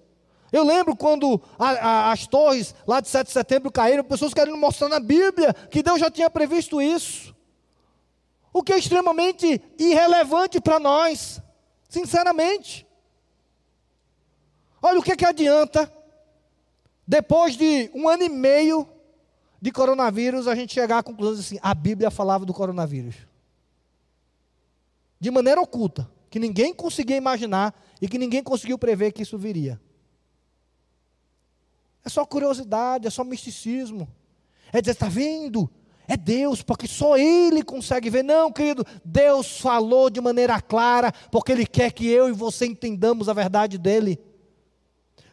[0.52, 4.56] Eu lembro quando a, a, as torres lá de 7 de setembro caíram, pessoas querendo
[4.56, 7.34] mostrar na Bíblia que Deus já tinha previsto isso.
[8.52, 11.40] O que é extremamente irrelevante para nós,
[11.88, 12.86] sinceramente.
[14.82, 15.92] Olha o que, que adianta,
[17.06, 18.88] depois de um ano e meio
[19.60, 23.16] de coronavírus, a gente chegar à conclusão assim: a Bíblia falava do coronavírus.
[25.20, 29.80] De maneira oculta, que ninguém conseguia imaginar e que ninguém conseguiu prever que isso viria.
[32.04, 34.08] É só curiosidade, é só misticismo.
[34.72, 35.70] É dizer, está vendo?
[36.06, 38.22] É Deus, porque só Ele consegue ver.
[38.22, 43.28] Não, querido, Deus falou de maneira clara, porque Ele quer que eu e você entendamos
[43.28, 44.18] a verdade dEle.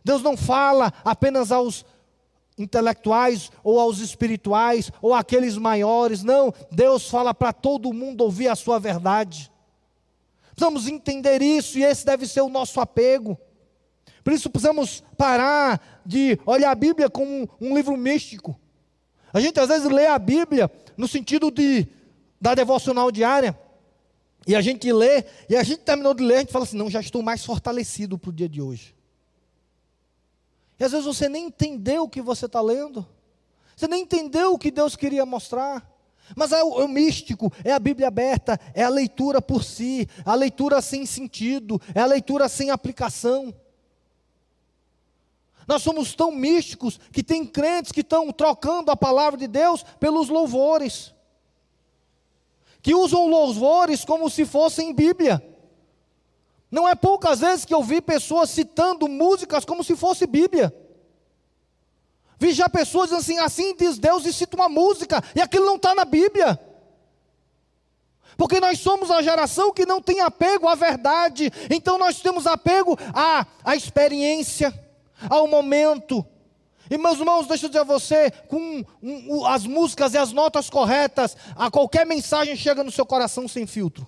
[0.04, 1.86] Deus não fala apenas aos
[2.58, 6.54] intelectuais ou aos espirituais ou àqueles maiores, não.
[6.72, 9.52] Deus fala para todo mundo ouvir a sua verdade.
[10.56, 13.38] Precisamos entender isso e esse deve ser o nosso apego.
[14.24, 18.58] Por isso precisamos parar de olhar a Bíblia como um livro místico.
[19.34, 21.88] A gente às vezes lê a Bíblia no sentido de
[22.40, 23.58] da devocional diária.
[24.48, 26.90] E a gente lê, e a gente terminou de ler, a gente fala assim: não,
[26.90, 28.96] já estou mais fortalecido para o dia de hoje.
[30.80, 33.06] E às vezes você nem entendeu o que você está lendo.
[33.76, 35.86] Você nem entendeu o que Deus queria mostrar.
[36.34, 40.08] Mas é o, é o, místico, é a Bíblia aberta, é a leitura por si,
[40.26, 43.54] a leitura sem sentido, é a leitura sem aplicação.
[45.68, 50.30] Nós somos tão místicos que tem crentes que estão trocando a palavra de Deus pelos
[50.30, 51.14] louvores,
[52.82, 55.44] que usam louvores como se fossem Bíblia.
[56.70, 60.74] Não é poucas vezes que eu vi pessoas citando músicas como se fosse Bíblia.
[62.46, 65.96] Vi já pessoas assim, assim diz Deus e cita uma música, e aquilo não está
[65.96, 66.60] na Bíblia.
[68.38, 72.96] Porque nós somos a geração que não tem apego à verdade, então nós temos apego
[73.16, 74.72] à, à experiência,
[75.28, 76.24] ao momento.
[76.88, 80.70] E meus irmãos, deixa eu dizer a você, com um, as músicas e as notas
[80.70, 84.08] corretas, a qualquer mensagem chega no seu coração sem filtro.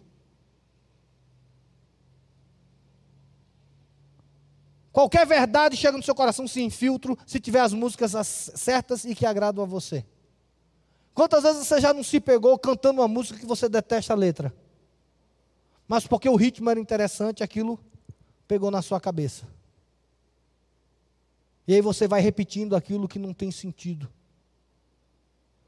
[4.97, 8.13] Qualquer verdade chega no seu coração sem filtro, se tiver as músicas
[8.55, 10.03] certas e que agradam a você.
[11.13, 14.51] Quantas vezes você já não se pegou cantando uma música que você detesta a letra?
[15.87, 17.79] Mas porque o ritmo era interessante, aquilo
[18.47, 19.47] pegou na sua cabeça.
[21.67, 24.11] E aí você vai repetindo aquilo que não tem sentido.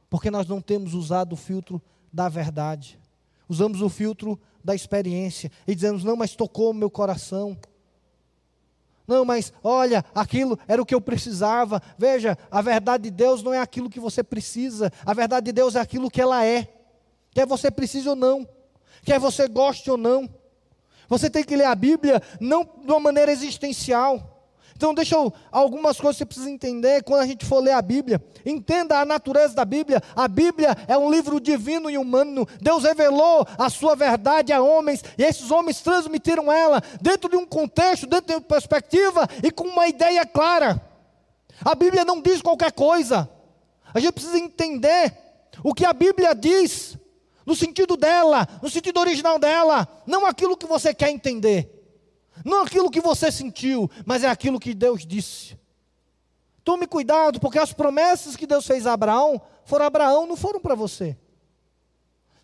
[0.09, 1.79] Porque nós não temos usado o filtro
[2.11, 2.99] da verdade.
[3.47, 7.55] Usamos o filtro da experiência e dizemos: não, mas tocou o meu coração.
[9.09, 11.81] Não, mas olha, aquilo era o que eu precisava.
[11.97, 14.93] Veja, a verdade de Deus não é aquilo que você precisa.
[15.03, 16.67] A verdade de Deus é aquilo que ela é.
[17.31, 18.47] Quer você precise ou não.
[19.03, 20.29] Quer você goste ou não.
[21.07, 24.38] Você tem que ler a Bíblia não de uma maneira existencial.
[24.79, 25.33] Então, deixa eu.
[25.51, 28.23] Algumas coisas que você precisa entender quando a gente for ler a Bíblia.
[28.45, 30.01] Entenda a natureza da Bíblia.
[30.15, 32.47] A Bíblia é um livro divino e humano.
[32.61, 37.45] Deus revelou a sua verdade a homens, e esses homens transmitiram ela dentro de um
[37.45, 40.81] contexto, dentro de uma perspectiva e com uma ideia clara.
[41.59, 43.29] A Bíblia não diz qualquer coisa.
[43.93, 45.13] A gente precisa entender
[45.61, 46.97] o que a Bíblia diz,
[47.45, 51.78] no sentido dela, no sentido original dela, não aquilo que você quer entender.
[52.43, 55.57] Não aquilo que você sentiu, mas é aquilo que Deus disse.
[56.63, 60.59] Tome cuidado, porque as promessas que Deus fez a Abraão foram a Abraão, não foram
[60.59, 61.17] para você.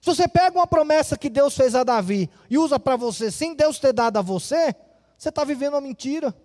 [0.02, 3.56] Se você pega uma promessa que Deus fez a Davi e usa para você sem
[3.56, 4.76] Deus ter dado a você,
[5.18, 6.36] você está vivendo uma mentira.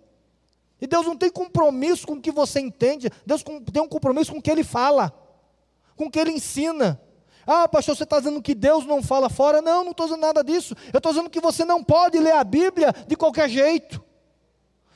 [0.81, 4.39] E Deus não tem compromisso com o que você entende, Deus tem um compromisso com
[4.39, 5.13] o que Ele fala,
[5.95, 6.99] com o que Ele ensina.
[7.45, 9.61] Ah, pastor, você está dizendo que Deus não fala fora?
[9.61, 10.75] Não, não estou dizendo nada disso.
[10.93, 14.03] Eu estou dizendo que você não pode ler a Bíblia de qualquer jeito,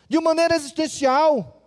[0.07, 1.61] de maneira existencial.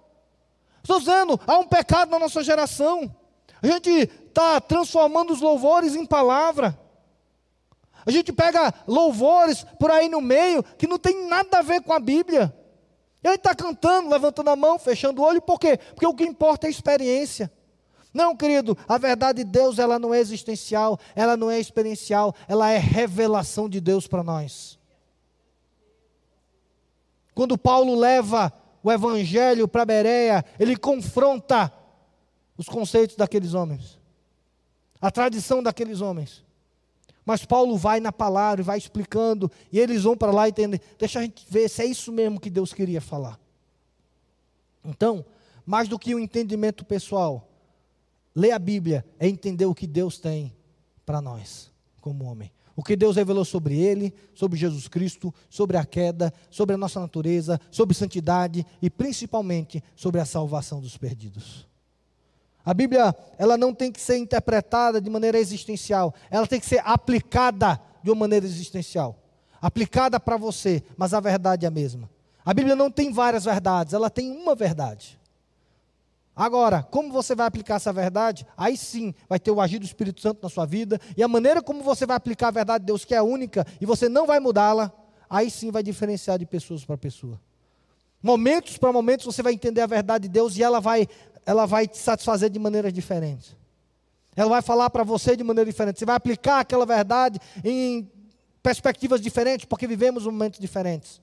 [0.82, 3.14] Estou dizendo, há um pecado na nossa geração.
[3.60, 6.78] A gente está transformando os louvores em palavra.
[8.06, 11.92] A gente pega louvores por aí no meio que não tem nada a ver com
[11.92, 12.54] a Bíblia.
[13.22, 15.76] Ele está cantando, levantando a mão, fechando o olho, por quê?
[15.76, 17.52] Porque o que importa é a experiência.
[18.18, 22.68] Não, querido, a verdade de Deus ela não é existencial, ela não é experiencial, ela
[22.68, 24.76] é revelação de Deus para nós.
[27.32, 28.52] Quando Paulo leva
[28.82, 31.72] o evangelho para Bereia, ele confronta
[32.56, 34.00] os conceitos daqueles homens,
[35.00, 36.44] a tradição daqueles homens.
[37.24, 40.80] Mas Paulo vai na palavra e vai explicando, e eles vão para lá e entendem.
[40.98, 43.38] Deixa a gente ver se é isso mesmo que Deus queria falar.
[44.84, 45.24] Então,
[45.64, 47.47] mais do que o entendimento pessoal,
[48.38, 50.54] Ler a Bíblia é entender o que Deus tem
[51.04, 52.52] para nós, como homem.
[52.76, 57.00] O que Deus revelou sobre ele, sobre Jesus Cristo, sobre a queda, sobre a nossa
[57.00, 61.66] natureza, sobre santidade e principalmente sobre a salvação dos perdidos.
[62.64, 66.80] A Bíblia, ela não tem que ser interpretada de maneira existencial, ela tem que ser
[66.84, 69.18] aplicada de uma maneira existencial.
[69.60, 72.08] Aplicada para você, mas a verdade é a mesma.
[72.44, 75.17] A Bíblia não tem várias verdades, ela tem uma verdade.
[76.38, 78.46] Agora, como você vai aplicar essa verdade?
[78.56, 81.60] Aí sim vai ter o agir do Espírito Santo na sua vida, e a maneira
[81.60, 84.38] como você vai aplicar a verdade de Deus, que é única, e você não vai
[84.38, 84.92] mudá-la,
[85.28, 87.40] aí sim vai diferenciar de pessoas para pessoa.
[88.22, 91.08] Momentos para momentos você vai entender a verdade de Deus e ela vai,
[91.44, 93.56] ela vai te satisfazer de maneiras diferentes.
[94.36, 95.98] Ela vai falar para você de maneira diferente.
[95.98, 98.08] Você vai aplicar aquela verdade em
[98.62, 101.20] perspectivas diferentes, porque vivemos momentos diferentes.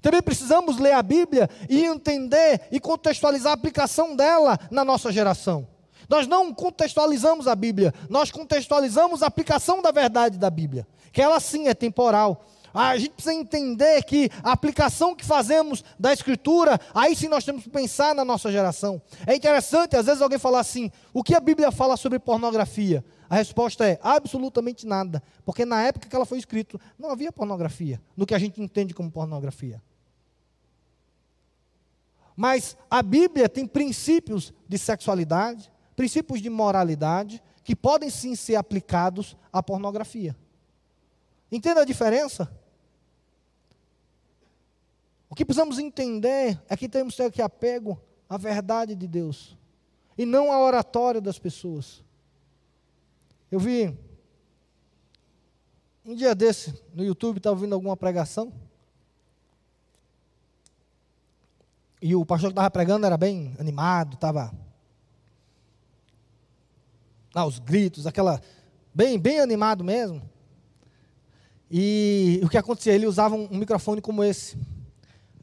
[0.00, 5.66] Também precisamos ler a Bíblia e entender e contextualizar a aplicação dela na nossa geração.
[6.08, 11.38] Nós não contextualizamos a Bíblia, nós contextualizamos a aplicação da verdade da Bíblia, que ela
[11.38, 12.44] sim é temporal.
[12.72, 17.64] A gente precisa entender que a aplicação que fazemos da Escritura, aí sim nós temos
[17.64, 19.02] que pensar na nossa geração.
[19.26, 23.04] É interessante, às vezes alguém fala assim: o que a Bíblia fala sobre pornografia?
[23.28, 28.00] A resposta é absolutamente nada, porque na época que ela foi escrita não havia pornografia,
[28.16, 29.80] no que a gente entende como pornografia.
[32.40, 39.36] Mas a Bíblia tem princípios de sexualidade, princípios de moralidade, que podem sim ser aplicados
[39.52, 40.34] à pornografia.
[41.52, 42.50] Entenda a diferença?
[45.28, 49.54] O que precisamos entender é que temos que ter apego à verdade de Deus
[50.16, 52.02] e não à oratória das pessoas.
[53.50, 53.94] Eu vi
[56.06, 58.50] um dia desse no YouTube, estava ouvindo alguma pregação.
[62.02, 64.52] E o pastor que estava pregando era bem animado, estava.
[67.34, 68.40] Ah, os gritos, aquela.
[68.94, 70.22] Bem, bem animado mesmo.
[71.70, 72.92] E o que acontecia?
[72.92, 74.58] Ele usava um, microfone como esse.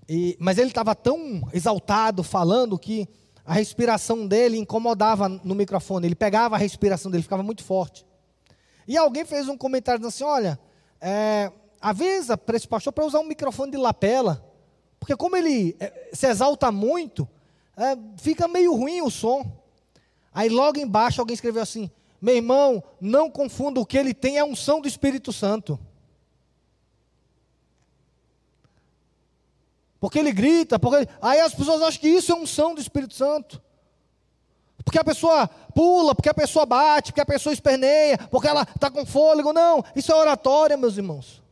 [0.10, 3.08] E, mas ele estava tão exaltado falando que
[3.45, 6.08] a respiração dele incomodava no microfone.
[6.08, 8.05] Ele pegava a respiração dele, ficava muito forte.
[8.88, 10.60] E alguém fez um comentário dizendo assim: olha,
[10.99, 14.43] é, avisa para esse pastor para usar um microfone de lapela.
[15.00, 17.28] Porque como ele eh, se exalta muito,
[17.76, 19.45] é, fica meio ruim o som.
[20.34, 21.89] Aí logo embaixo alguém escreveu assim:
[22.22, 25.80] Meu irmão, não confunda, o que ele tem é a unção do Espírito Santo.
[30.00, 33.62] Porque ele grita, porque aí as pessoas acham que isso é unção do Espírito Santo.
[34.84, 38.89] Porque a pessoa pula, porque a pessoa bate, porque a pessoa esperneia, porque ela está
[38.89, 39.52] com fôlego.
[39.52, 41.43] Não, isso é oratória, meus irmãos.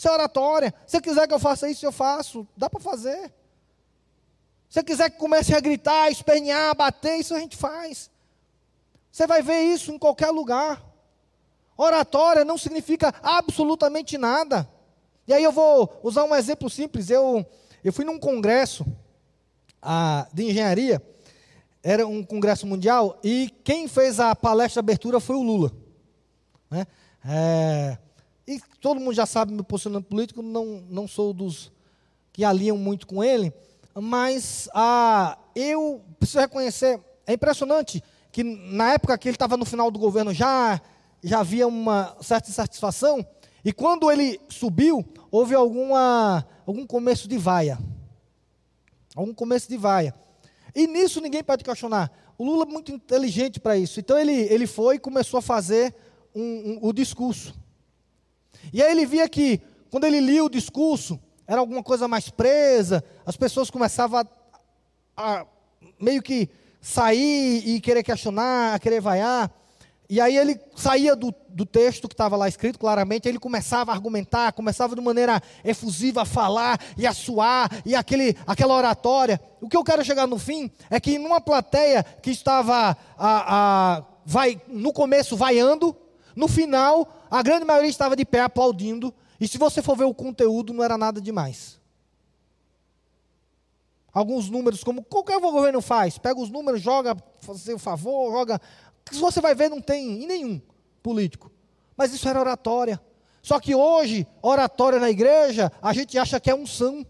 [0.00, 0.74] Isso é oratória.
[0.86, 2.48] Se você quiser que eu faça isso, eu faço.
[2.56, 3.28] Dá para fazer.
[4.66, 8.10] Se você quiser que comece a gritar, espernear, bater, isso a gente faz.
[9.12, 10.82] Você vai ver isso em qualquer lugar.
[11.76, 14.66] Oratória não significa absolutamente nada.
[15.28, 17.10] E aí eu vou usar um exemplo simples.
[17.10, 17.44] Eu,
[17.84, 18.86] eu fui num congresso
[19.82, 21.02] ah, de engenharia,
[21.82, 25.70] era um congresso mundial, e quem fez a palestra de abertura foi o Lula.
[26.70, 26.86] Né?
[27.22, 27.98] É,
[28.50, 31.70] e todo mundo já sabe meu posicionamento político, não, não sou dos
[32.32, 33.52] que aliam muito com ele,
[33.94, 39.88] mas ah, eu preciso reconhecer, é impressionante que na época que ele estava no final
[39.88, 40.80] do governo já,
[41.22, 43.24] já havia uma certa insatisfação,
[43.64, 47.78] e quando ele subiu, houve alguma, algum começo de vaia.
[49.14, 50.12] Algum começo de vaia.
[50.74, 52.10] E nisso ninguém pode questionar.
[52.36, 54.00] O Lula é muito inteligente para isso.
[54.00, 55.94] Então ele, ele foi e começou a fazer
[56.34, 57.54] um, um, o discurso.
[58.72, 63.02] E aí ele via que, quando ele lia o discurso, era alguma coisa mais presa,
[63.26, 64.26] as pessoas começavam a,
[65.16, 65.46] a
[66.00, 66.48] meio que
[66.80, 69.50] sair e querer questionar, querer vaiar.
[70.08, 73.94] E aí ele saía do, do texto que estava lá escrito claramente, ele começava a
[73.94, 79.40] argumentar, começava de maneira efusiva a falar e a suar, e aquele, aquela oratória.
[79.60, 84.02] O que eu quero chegar no fim é que numa plateia que estava a, a,
[84.26, 85.96] vai, no começo vaiando,
[86.34, 90.14] no final a grande maioria estava de pé aplaudindo, e se você for ver o
[90.14, 91.78] conteúdo, não era nada demais.
[94.12, 98.60] Alguns números, como qualquer governo faz, pega os números, joga, fazer o favor, joga
[99.10, 100.60] que você vai ver não tem em nenhum
[101.02, 101.50] político.
[101.96, 103.00] Mas isso era oratória.
[103.42, 107.04] Só que hoje, oratória na igreja, a gente acha que é unção.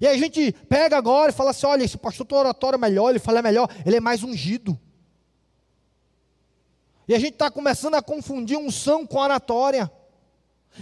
[0.00, 3.18] E a gente pega agora e fala assim: olha, esse pastor tem oratória melhor, ele
[3.18, 4.78] fala melhor, ele é mais ungido.
[7.06, 9.90] E a gente está começando a confundir unção com oratória.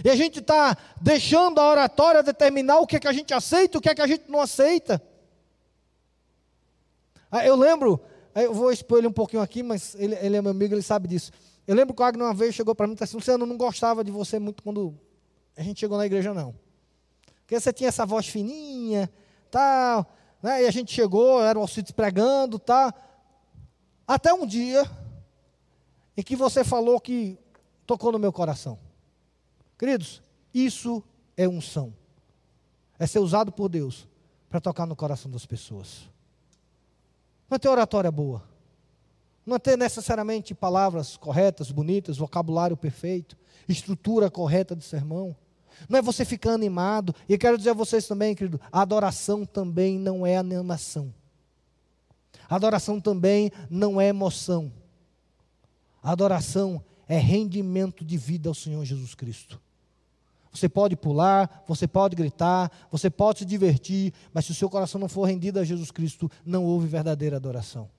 [0.03, 3.77] E a gente está deixando a oratória determinar o que é que a gente aceita
[3.77, 5.01] e o que é que a gente não aceita.
[7.29, 8.01] Ah, eu lembro
[8.33, 11.07] eu vou expor ele um pouquinho aqui, mas ele, ele é meu amigo, ele sabe
[11.07, 11.31] disso.
[11.67, 13.47] Eu lembro que o Agno uma vez chegou para mim e disse assim, Luciano, eu
[13.47, 14.97] não gostava de você muito quando
[15.55, 16.55] a gente chegou na igreja, não.
[17.41, 19.11] Porque você tinha essa voz fininha,
[19.49, 20.05] tal,
[20.41, 20.63] né?
[20.63, 22.93] e a gente chegou, era o Alcides pregando, tá?
[24.07, 24.89] Até um dia
[26.15, 27.37] em que você falou que
[27.85, 28.77] tocou no meu coração.
[29.77, 30.21] Queridos,
[30.53, 31.03] isso
[31.35, 31.93] é unção.
[32.99, 34.07] É ser usado por Deus
[34.49, 36.09] para tocar no coração das pessoas.
[37.49, 38.43] Não é ter oratória boa.
[39.45, 43.35] Não é ter necessariamente palavras corretas, bonitas, vocabulário perfeito,
[43.67, 45.35] estrutura correta de sermão.
[45.89, 47.15] Não é você ficar animado.
[47.27, 51.13] E eu quero dizer a vocês também, querido, a adoração também não é animação.
[52.47, 54.71] A adoração também não é emoção.
[56.01, 59.59] A adoração é rendimento de vida ao Senhor Jesus Cristo.
[60.51, 64.99] Você pode pular, você pode gritar, você pode se divertir, mas se o seu coração
[64.99, 67.89] não for rendido a Jesus Cristo, não houve verdadeira adoração.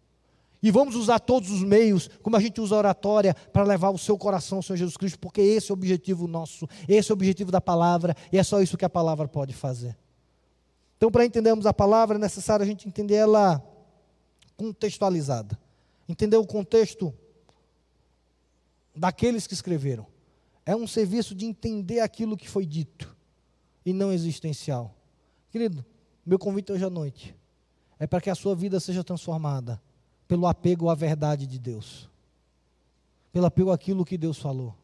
[0.62, 3.98] E vamos usar todos os meios, como a gente usa a oratória, para levar o
[3.98, 7.16] seu coração ao Senhor Jesus Cristo, porque esse é o objetivo nosso, esse é o
[7.16, 9.96] objetivo da palavra, e é só isso que a palavra pode fazer.
[10.96, 13.60] Então, para entendermos a palavra, é necessário a gente entender ela
[14.56, 15.58] contextualizada.
[16.08, 17.12] Entender o contexto
[18.94, 20.06] daqueles que escreveram.
[20.64, 23.14] É um serviço de entender aquilo que foi dito
[23.84, 24.94] e não existencial.
[25.50, 25.84] Querido,
[26.24, 27.34] meu convite hoje à noite
[27.98, 29.80] é para que a sua vida seja transformada
[30.28, 32.08] pelo apego à verdade de Deus,
[33.32, 34.74] pelo apego àquilo que Deus falou,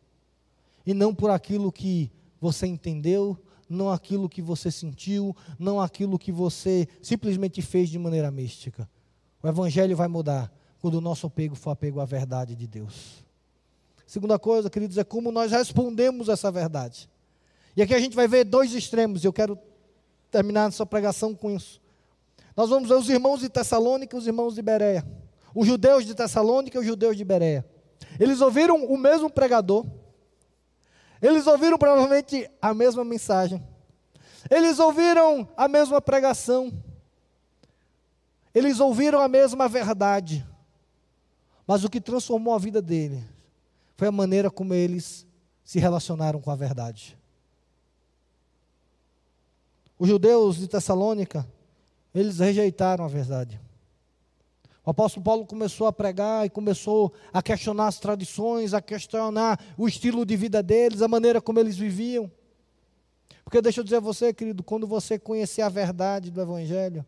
[0.84, 3.38] e não por aquilo que você entendeu,
[3.68, 8.88] não aquilo que você sentiu, não aquilo que você simplesmente fez de maneira mística.
[9.42, 13.24] O Evangelho vai mudar quando o nosso apego for apego à verdade de Deus.
[14.08, 17.10] Segunda coisa, queridos, é como nós respondemos essa verdade.
[17.76, 19.58] E aqui a gente vai ver dois extremos, e eu quero
[20.30, 21.78] terminar essa pregação com isso.
[22.56, 25.06] Nós vamos ver os irmãos de Tessalônica e os irmãos de Bereia.
[25.54, 27.68] Os judeus de Tessalônica e os judeus de Bereia.
[28.18, 29.84] Eles ouviram o mesmo pregador.
[31.20, 33.62] Eles ouviram provavelmente a mesma mensagem.
[34.50, 36.72] Eles ouviram a mesma pregação.
[38.54, 40.46] Eles ouviram a mesma verdade.
[41.66, 43.36] Mas o que transformou a vida dele
[43.98, 45.26] foi a maneira como eles
[45.64, 47.18] se relacionaram com a verdade.
[49.98, 51.44] Os judeus de Tessalônica,
[52.14, 53.60] eles rejeitaram a verdade.
[54.86, 59.88] O apóstolo Paulo começou a pregar e começou a questionar as tradições, a questionar o
[59.88, 62.30] estilo de vida deles, a maneira como eles viviam.
[63.42, 67.04] Porque deixa eu dizer a você, querido, quando você conhecer a verdade do Evangelho,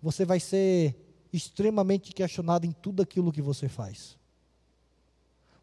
[0.00, 0.96] você vai ser
[1.30, 4.16] extremamente questionado em tudo aquilo que você faz.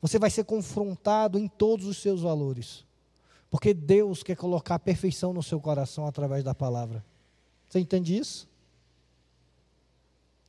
[0.02, 2.86] Você vai ser confrontado em todos os seus valores.
[3.50, 7.06] Porque Deus quer colocar a perfeição no seu coração através da palavra.
[7.70, 8.50] Você entende isso?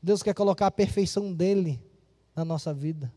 [0.02, 1.80] Deus quer colocar a perfeição dele
[2.34, 3.12] na nossa vida.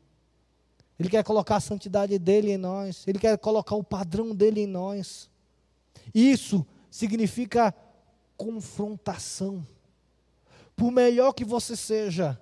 [0.99, 3.07] Ele quer colocar a santidade dele em nós.
[3.07, 5.29] Ele quer colocar o padrão dele em nós.
[6.13, 7.73] Isso significa
[8.35, 9.65] confrontação.
[10.75, 12.39] Por melhor que você seja,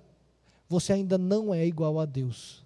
[0.68, 2.63] você ainda não é igual a Deus.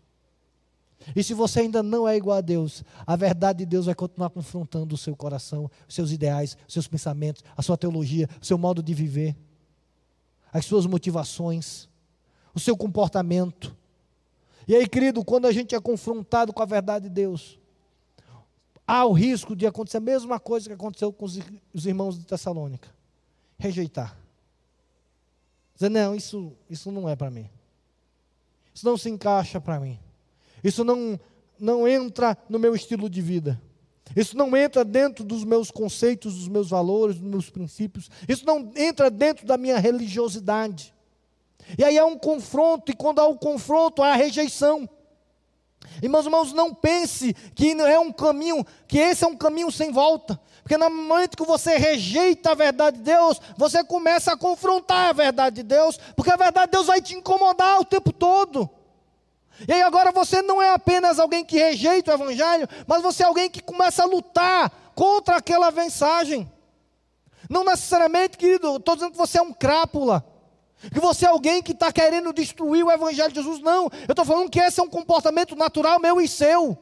[1.15, 4.31] E se você ainda não é igual a Deus, a verdade de Deus vai continuar
[4.31, 8.59] confrontando o seu coração, os seus ideais, os seus pensamentos, a sua teologia, o seu
[8.59, 9.37] modo de viver,
[10.53, 11.89] as suas motivações,
[12.55, 13.77] o seu comportamento.
[14.67, 17.59] E aí, querido, quando a gente é confrontado com a verdade de Deus,
[18.87, 22.89] há o risco de acontecer a mesma coisa que aconteceu com os irmãos de Tessalônica:
[23.59, 24.17] rejeitar.
[25.75, 27.49] Dizer, não, isso, isso não é para mim.
[28.75, 29.99] Isso não se encaixa para mim.
[30.63, 31.19] Isso não,
[31.59, 33.61] não entra no meu estilo de vida.
[34.17, 38.11] Isso não entra dentro dos meus conceitos, dos meus valores, dos meus princípios.
[38.29, 40.95] Isso não entra dentro da minha religiosidade.
[41.77, 44.89] E aí há um confronto, e quando há o um confronto, há a rejeição.
[46.03, 49.91] E meus irmãos, não pense que é um caminho, que esse é um caminho sem
[49.91, 50.41] volta.
[50.63, 55.13] Porque no momento que você rejeita a verdade de Deus, você começa a confrontar a
[55.13, 58.69] verdade de Deus, porque a verdade de Deus vai te incomodar o tempo todo.
[59.67, 63.27] E aí agora você não é apenas alguém que rejeita o Evangelho, mas você é
[63.27, 66.51] alguém que começa a lutar contra aquela mensagem.
[67.49, 70.25] Não necessariamente, querido, estou dizendo que você é um crápula.
[70.93, 73.61] Que você é alguém que está querendo destruir o Evangelho de Jesus.
[73.61, 76.79] Não, eu estou falando que esse é um comportamento natural meu e seu.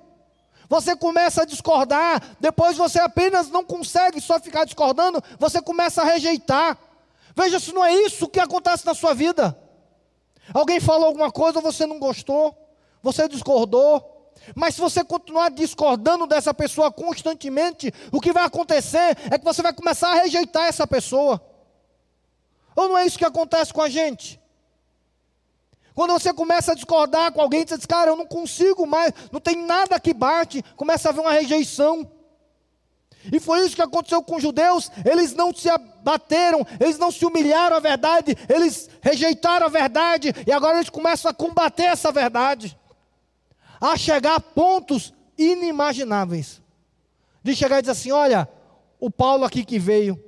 [0.68, 6.04] Você começa a discordar, depois você apenas não consegue só ficar discordando, você começa a
[6.04, 6.76] rejeitar.
[7.34, 9.56] Veja se não é isso que acontece na sua vida.
[10.52, 12.65] Alguém falou alguma coisa, você não gostou
[13.06, 14.34] você discordou.
[14.54, 19.62] Mas se você continuar discordando dessa pessoa constantemente, o que vai acontecer é que você
[19.62, 21.40] vai começar a rejeitar essa pessoa.
[22.74, 24.40] Ou não é isso que acontece com a gente?
[25.94, 29.40] Quando você começa a discordar com alguém, você diz, cara, eu não consigo mais, não
[29.40, 32.10] tem nada que bate, começa a haver uma rejeição.
[33.32, 37.24] E foi isso que aconteceu com os judeus, eles não se abateram, eles não se
[37.24, 42.78] humilharam à verdade, eles rejeitaram a verdade, e agora eles começam a combater essa verdade
[43.80, 46.62] a chegar a pontos inimagináveis.
[47.42, 48.48] De chegar e dizer assim: olha,
[48.98, 50.22] o Paulo aqui que veio,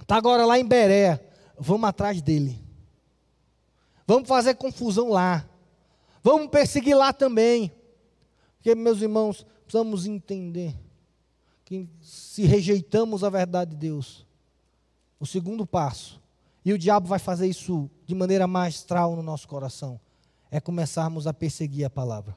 [0.00, 1.20] está agora lá em Beré,
[1.58, 2.62] vamos atrás dele.
[4.06, 5.48] Vamos fazer confusão lá.
[6.22, 7.72] Vamos perseguir lá também.
[8.56, 10.74] Porque, meus irmãos, precisamos entender
[11.64, 14.26] que se rejeitamos a verdade de Deus,
[15.18, 16.20] o segundo passo,
[16.64, 19.98] e o diabo vai fazer isso de maneira magistral no nosso coração,
[20.50, 22.36] é começarmos a perseguir a palavra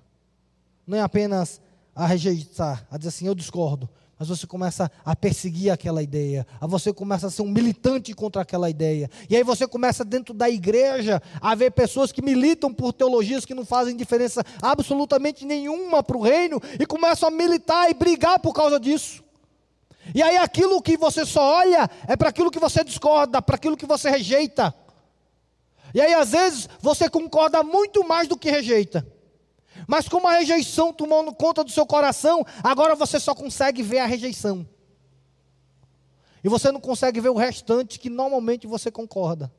[0.88, 1.62] não é apenas
[1.96, 6.66] a rejeitar, a dizer assim, eu discordo, mas você começa a perseguir aquela ideia, a
[6.66, 9.10] você começa a ser um militante contra aquela ideia.
[9.30, 13.54] E aí você começa dentro da igreja a ver pessoas que militam por teologias que
[13.54, 18.54] não fazem diferença absolutamente nenhuma para o reino e começam a militar e brigar por
[18.54, 19.22] causa disso.
[20.14, 23.76] E aí aquilo que você só olha é para aquilo que você discorda, para aquilo
[23.76, 24.74] que você rejeita.
[25.94, 29.06] E aí às vezes você concorda muito mais do que rejeita.
[29.88, 34.06] Mas como a rejeição tomou conta do seu coração, agora você só consegue ver a
[34.06, 34.68] rejeição.
[36.44, 39.52] E você não consegue ver o restante que normalmente você concorda.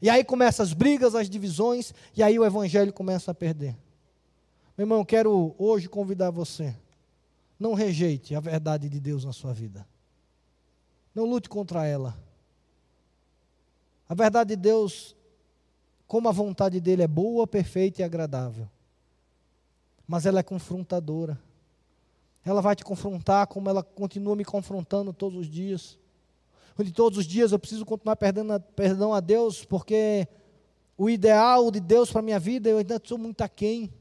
[0.00, 3.76] E aí começam as brigas, as divisões, e aí o evangelho começa a perder.
[4.76, 6.74] Meu irmão, quero hoje convidar você.
[7.58, 9.86] Não rejeite a verdade de Deus na sua vida.
[11.14, 12.14] Não lute contra ela.
[14.06, 15.16] A verdade de Deus,
[16.06, 18.68] como a vontade dele é boa, perfeita e agradável
[20.06, 21.38] mas ela é confrontadora.
[22.44, 25.98] Ela vai te confrontar como ela continua me confrontando todos os dias.
[26.78, 30.28] Onde todos os dias eu preciso continuar perdendo perdão a Deus, porque
[30.96, 33.92] o ideal de Deus para a minha vida eu ainda sou muito aquém.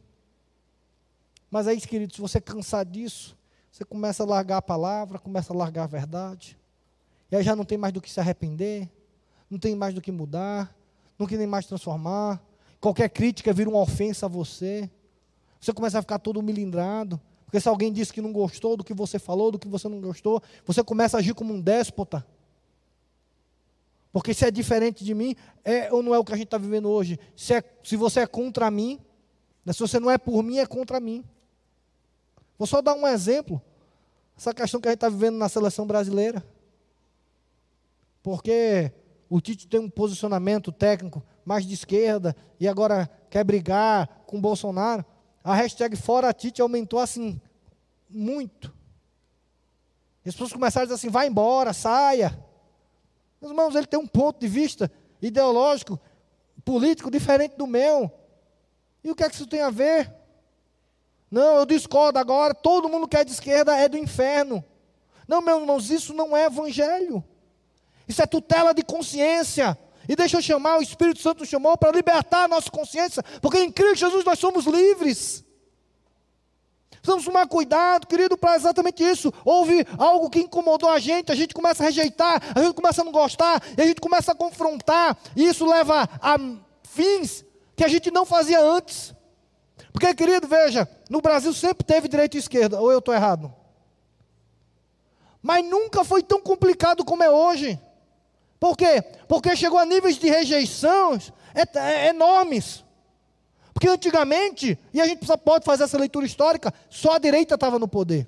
[1.49, 3.35] Mas aí, querido, se você cansar disso,
[3.71, 6.57] você começa a largar a palavra, começa a largar a verdade.
[7.31, 8.89] E aí já não tem mais do que se arrepender,
[9.49, 10.75] não tem mais do que mudar,
[11.17, 12.41] não tem nem mais transformar.
[12.79, 14.89] Qualquer crítica vira uma ofensa a você.
[15.65, 17.19] Você começa a ficar todo milindrado.
[17.43, 19.99] Porque se alguém disse que não gostou do que você falou, do que você não
[19.99, 22.23] gostou, você começa a agir como um déspota.
[24.11, 26.59] Porque se é diferente de mim, é ou não é o que a gente está
[26.59, 27.19] vivendo hoje?
[27.35, 28.99] Se, é, se você é contra mim,
[29.65, 31.25] né, se você não é por mim, é contra mim.
[32.59, 33.59] Vou só dar um exemplo.
[34.37, 36.45] Essa questão que a gente está vivendo na seleção brasileira.
[38.21, 38.91] Porque
[39.27, 44.41] o Tite tem um posicionamento técnico mais de esquerda e agora quer brigar com o
[44.41, 45.03] Bolsonaro.
[45.45, 47.39] A hashtag Fora Tite aumentou assim,
[48.09, 48.73] muito.
[50.25, 52.31] as pessoas começaram a dizer assim: vai embora, saia.
[53.39, 54.91] Meus irmãos, ele tem um ponto de vista
[55.21, 56.01] ideológico,
[56.65, 58.11] político diferente do meu.
[59.03, 60.11] E o que é que isso tem a ver?
[61.29, 64.65] Não, eu discordo agora, todo mundo que é de esquerda é do inferno.
[65.27, 67.23] Não, meus irmãos, isso não é evangelho.
[68.07, 69.77] Isso é tutela de consciência.
[70.07, 73.71] E deixa eu chamar, o Espírito Santo chamou para libertar a nossa consciência, porque em
[73.71, 75.43] Cristo Jesus nós somos livres.
[77.05, 79.31] Precisamos tomar cuidado, querido, para exatamente isso.
[79.43, 83.05] Houve algo que incomodou a gente, a gente começa a rejeitar, a gente começa a
[83.05, 86.35] não gostar, e a gente começa a confrontar, e isso leva a
[86.83, 87.45] fins
[87.75, 89.13] que a gente não fazia antes.
[89.93, 93.53] Porque, querido, veja, no Brasil sempre teve direita e esquerda, ou eu estou errado?
[95.43, 97.79] Mas nunca foi tão complicado como é hoje.
[98.65, 98.99] Por quê?
[99.27, 101.19] Porque chegou a níveis de rejeição
[102.09, 102.83] enormes.
[103.71, 107.87] Porque antigamente, e a gente pode fazer essa leitura histórica, só a direita estava no
[107.87, 108.27] poder.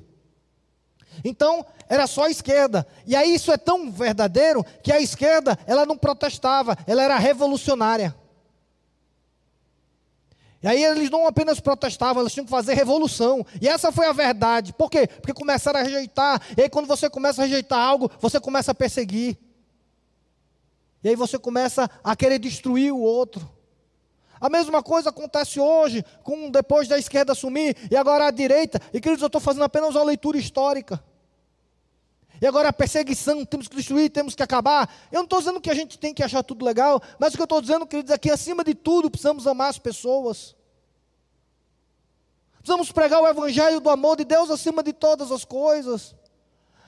[1.24, 2.86] Então, era só a esquerda.
[3.08, 8.16] E aí isso é tão verdadeiro que a esquerda, ela não protestava, ela era revolucionária.
[10.62, 13.44] E aí eles não apenas protestavam, eles tinham que fazer revolução.
[13.60, 14.72] E essa foi a verdade.
[14.72, 15.08] Por quê?
[15.08, 16.40] Porque começaram a rejeitar.
[16.56, 19.36] E aí quando você começa a rejeitar algo, você começa a perseguir.
[21.08, 23.49] E aí você começa a querer destruir o outro.
[24.41, 28.78] A mesma coisa acontece hoje, com depois da esquerda assumir, e agora a direita.
[28.93, 31.01] E queridos, eu estou fazendo apenas uma leitura histórica.
[32.41, 34.93] E agora a perseguição, temos que destruir, temos que acabar.
[35.10, 37.41] Eu não estou dizendo que a gente tem que achar tudo legal, mas o que
[37.41, 40.58] eu estou dizendo, queridos, é que acima de tudo precisamos amar as pessoas.
[42.58, 46.14] Precisamos pregar o evangelho do amor de Deus acima de todas as coisas.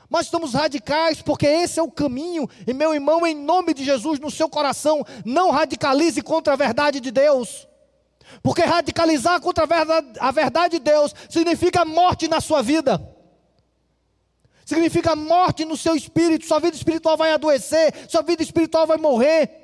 [0.09, 2.49] Mas estamos radicais, porque esse é o caminho.
[2.65, 6.99] E meu irmão, em nome de Jesus, no seu coração, não radicalize contra a verdade
[6.99, 7.67] de Deus.
[8.41, 12.99] Porque radicalizar contra a verdade, a verdade de Deus significa morte na sua vida.
[14.65, 16.45] Significa morte no seu espírito.
[16.45, 19.59] Sua vida espiritual vai adoecer, sua vida espiritual vai morrer.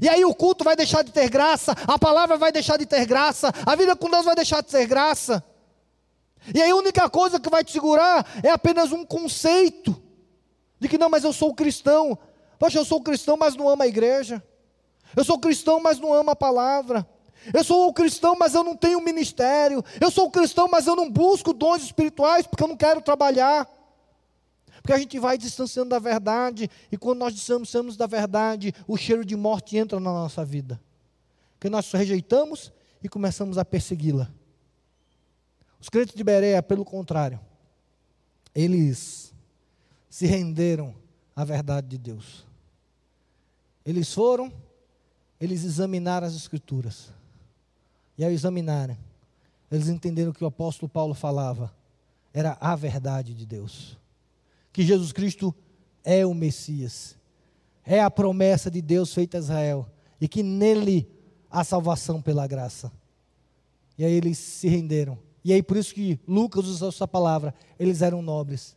[0.00, 3.04] E aí o culto vai deixar de ter graça, a palavra vai deixar de ter
[3.04, 5.44] graça, a vida com Deus vai deixar de ter graça.
[6.52, 10.02] E aí a única coisa que vai te segurar é apenas um conceito
[10.78, 12.18] de que não, mas eu sou cristão.
[12.58, 14.42] Poxa, eu sou cristão, mas não amo a igreja.
[15.16, 17.08] Eu sou cristão, mas não amo a palavra.
[17.52, 19.82] Eu sou cristão, mas eu não tenho ministério.
[20.00, 23.68] Eu sou cristão, mas eu não busco dons espirituais porque eu não quero trabalhar.
[24.82, 29.24] Porque a gente vai distanciando da verdade, e quando nós distanciamos da verdade, o cheiro
[29.24, 30.78] de morte entra na nossa vida.
[31.54, 32.70] Porque nós rejeitamos
[33.02, 34.28] e começamos a persegui-la.
[35.84, 37.38] Os crentes de Berea, pelo contrário,
[38.54, 39.34] eles
[40.08, 40.94] se renderam
[41.36, 42.46] à verdade de Deus.
[43.84, 44.50] Eles foram,
[45.38, 47.12] eles examinaram as Escrituras.
[48.16, 48.96] E ao examinarem,
[49.70, 51.70] eles entenderam que o apóstolo Paulo falava
[52.32, 53.98] era a verdade de Deus.
[54.72, 55.54] Que Jesus Cristo
[56.02, 57.14] é o Messias,
[57.84, 59.86] é a promessa de Deus feita a Israel,
[60.18, 61.06] e que nele
[61.50, 62.90] há salvação pela graça.
[63.98, 67.54] E aí eles se renderam e aí por isso que Lucas usa essa palavra.
[67.78, 68.74] Eles eram nobres.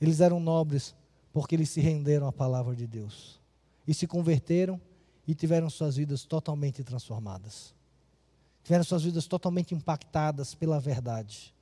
[0.00, 0.94] Eles eram nobres
[1.32, 3.40] porque eles se renderam à palavra de Deus.
[3.86, 4.78] E se converteram
[5.26, 7.74] e tiveram suas vidas totalmente transformadas.
[8.62, 11.54] Tiveram suas vidas totalmente impactadas pela verdade.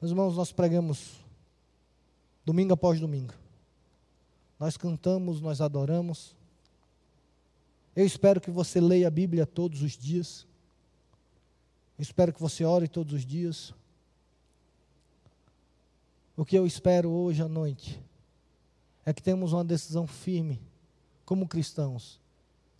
[0.00, 1.20] Meus irmãos, nós pregamos
[2.44, 3.34] domingo após domingo.
[4.58, 6.34] Nós cantamos, nós adoramos.
[7.94, 10.46] Eu espero que você leia a Bíblia todos os dias.
[12.00, 13.74] Espero que você ore todos os dias.
[16.34, 18.02] O que eu espero hoje à noite
[19.04, 20.58] é que temos uma decisão firme,
[21.26, 22.18] como cristãos,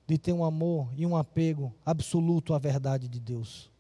[0.07, 3.71] de ter um amor e um apego absoluto à verdade de Deus.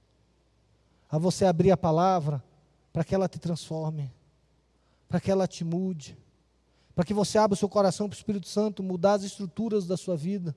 [1.08, 2.44] A você abrir a palavra
[2.92, 4.12] para que ela te transforme,
[5.08, 6.18] para que ela te mude,
[6.94, 9.96] para que você abra o seu coração para o Espírito Santo mudar as estruturas da
[9.96, 10.54] sua vida,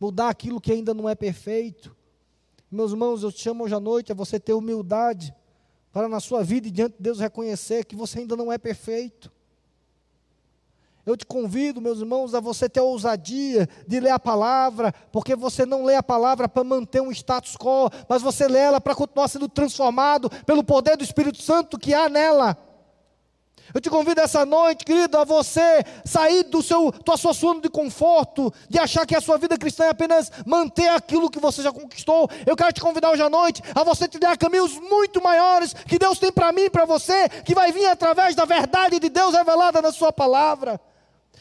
[0.00, 1.94] mudar aquilo que ainda não é perfeito
[2.70, 5.34] meus irmãos, eu te chamo hoje à noite a você ter humildade
[5.92, 9.30] para na sua vida e diante de Deus reconhecer que você ainda não é perfeito.
[11.06, 15.36] Eu te convido, meus irmãos, a você ter a ousadia de ler a palavra, porque
[15.36, 18.94] você não lê a palavra para manter um status quo, mas você lê ela para
[18.94, 22.56] continuar sendo transformado pelo poder do Espírito Santo que há nela.
[23.72, 27.68] Eu te convido essa noite, querido, a você sair do seu, da sua zona de
[27.68, 31.72] conforto, de achar que a sua vida cristã é apenas manter aquilo que você já
[31.72, 32.28] conquistou.
[32.44, 36.18] Eu quero te convidar hoje à noite a você trilhar caminhos muito maiores que Deus
[36.18, 39.80] tem para mim e para você, que vai vir através da verdade de Deus revelada
[39.80, 40.80] na Sua palavra.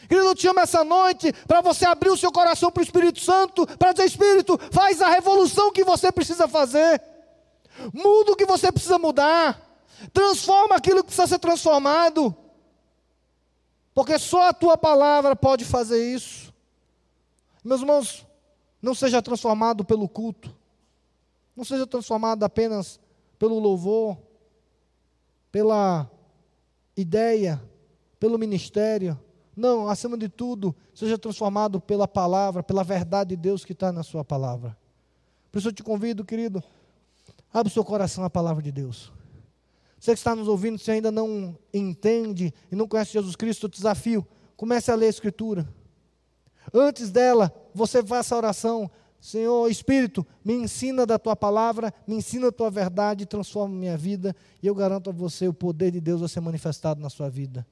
[0.08, 3.20] Querido, eu te chamo essa noite para você abrir o seu coração para o Espírito
[3.20, 7.02] Santo, para dizer: Espírito, faz a revolução que você precisa fazer,
[7.94, 9.73] muda o que você precisa mudar.
[10.12, 12.36] Transforma aquilo que precisa ser transformado.
[13.94, 16.52] Porque só a tua palavra pode fazer isso.
[17.64, 18.26] Meus irmãos,
[18.82, 20.54] não seja transformado pelo culto.
[21.56, 23.00] Não seja transformado apenas
[23.38, 24.18] pelo louvor,
[25.52, 26.10] pela
[26.98, 27.62] ideia,
[28.20, 29.20] pelo ministério.
[29.56, 34.02] Não, acima de tudo, seja transformado pela palavra, pela verdade de Deus que está na
[34.02, 34.76] sua palavra.
[35.52, 36.64] Por isso eu te convido, querido,
[37.54, 39.14] abra o seu coração à palavra de Deus.
[40.04, 43.70] Você que está nos ouvindo, se ainda não entende e não conhece Jesus Cristo, eu
[43.70, 44.28] desafio,
[44.58, 45.66] comece a ler a Escritura.
[46.74, 48.92] Antes dela, você faça a oração.
[49.22, 54.36] Senhor Espírito, me ensina da tua palavra, me ensina a tua verdade, transforma minha vida,
[54.62, 57.66] e eu garanto a você o poder de Deus a ser manifestado na sua vida.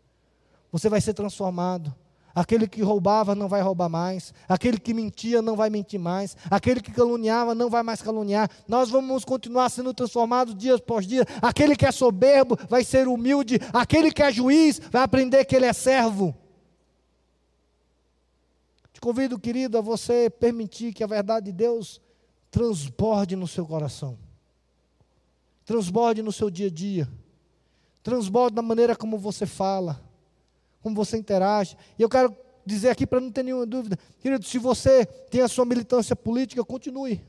[0.72, 1.94] Você vai ser transformado.
[2.34, 4.34] Aquele que roubava não vai roubar mais.
[4.48, 6.38] Aquele que mentia não vai mentir mais.
[6.50, 8.50] Aquele que caluniava não vai mais caluniar.
[8.68, 11.26] Nós vamos continuar sendo transformados dia após dia.
[11.42, 13.60] Aquele que é soberbo vai ser humilde.
[13.74, 16.34] Aquele que é juiz vai aprender que ele é servo.
[18.94, 22.02] Te convido, querido, a você permitir que a verdade de Deus
[22.50, 24.18] transborde no seu coração.
[25.66, 27.10] Transborde no seu dia a dia.
[28.02, 30.11] Transborde na maneira como você fala
[30.82, 31.78] como você interage.
[31.98, 35.48] E eu quero dizer aqui para não ter nenhuma dúvida, querido, se você tem a
[35.48, 37.24] sua militância política, continue.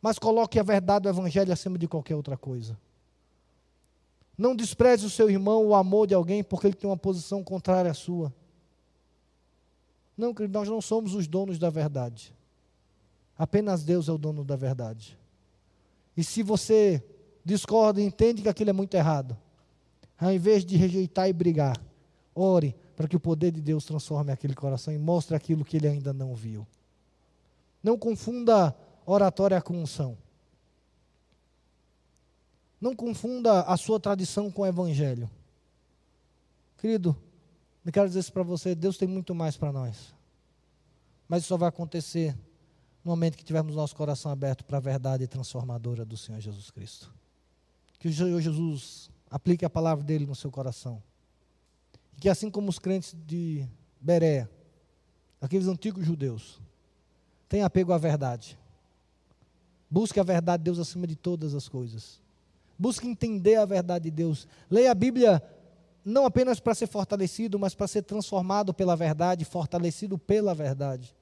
[0.00, 2.78] Mas coloque a verdade do Evangelho acima de qualquer outra coisa.
[4.36, 7.90] Não despreze o seu irmão, o amor de alguém, porque ele tem uma posição contrária
[7.90, 8.32] à sua.
[10.16, 12.34] Não, querido, nós não somos os donos da verdade.
[13.36, 15.18] Apenas Deus é o dono da verdade.
[16.16, 17.02] E se você
[17.44, 19.36] discorda e entende que aquilo é muito errado,
[20.18, 21.82] ao invés de rejeitar e brigar,
[22.40, 25.86] Ore para que o poder de Deus transforme aquele coração e mostre aquilo que ele
[25.86, 26.66] ainda não viu.
[27.82, 28.74] Não confunda
[29.04, 30.16] oratória com unção.
[32.80, 35.30] Não confunda a sua tradição com o evangelho.
[36.78, 37.14] Querido,
[37.84, 40.14] eu quero dizer isso para você: Deus tem muito mais para nós.
[41.28, 42.34] Mas isso só vai acontecer
[43.04, 47.12] no momento que tivermos nosso coração aberto para a verdade transformadora do Senhor Jesus Cristo.
[47.98, 51.02] Que o Senhor Jesus aplique a palavra dele no seu coração
[52.20, 53.66] que assim como os crentes de
[53.98, 54.48] Berea,
[55.40, 56.60] aqueles antigos judeus,
[57.48, 58.58] têm apego à verdade.
[59.90, 62.20] Busque a verdade de Deus acima de todas as coisas.
[62.78, 64.46] Busque entender a verdade de Deus.
[64.70, 65.42] Leia a Bíblia
[66.04, 71.14] não apenas para ser fortalecido, mas para ser transformado pela verdade, fortalecido pela verdade.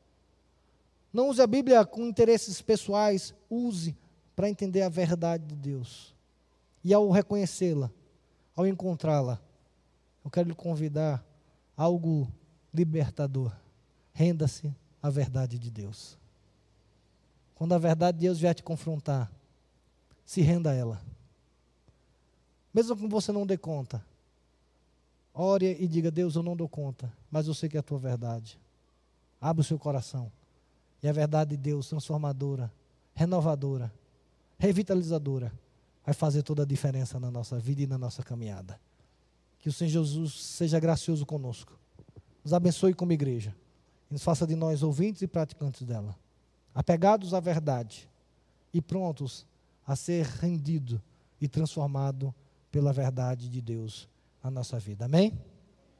[1.12, 3.96] Não use a Bíblia com interesses pessoais, use
[4.36, 6.14] para entender a verdade de Deus.
[6.84, 7.90] E ao reconhecê-la,
[8.54, 9.40] ao encontrá-la,
[10.28, 11.24] eu quero lhe convidar
[11.74, 12.30] algo
[12.72, 13.50] libertador.
[14.12, 14.70] Renda-se
[15.02, 16.18] à verdade de Deus.
[17.54, 19.32] Quando a verdade de Deus vier te confrontar,
[20.26, 21.00] se renda a ela.
[22.74, 24.04] Mesmo que você não dê conta,
[25.32, 27.98] ore e diga: Deus, eu não dou conta, mas eu sei que é a tua
[27.98, 28.60] verdade.
[29.40, 30.30] Abra o seu coração.
[31.02, 32.70] E a verdade de Deus, transformadora,
[33.14, 33.90] renovadora,
[34.58, 35.50] revitalizadora,
[36.04, 38.78] vai fazer toda a diferença na nossa vida e na nossa caminhada.
[39.58, 41.78] Que o Senhor Jesus seja gracioso conosco.
[42.44, 43.54] Nos abençoe como igreja.
[44.10, 46.16] E nos faça de nós ouvintes e praticantes dela.
[46.74, 48.08] Apegados à verdade
[48.72, 49.46] e prontos
[49.86, 51.02] a ser rendido
[51.40, 52.34] e transformado
[52.70, 54.08] pela verdade de Deus
[54.42, 55.06] na nossa vida.
[55.06, 55.32] Amém?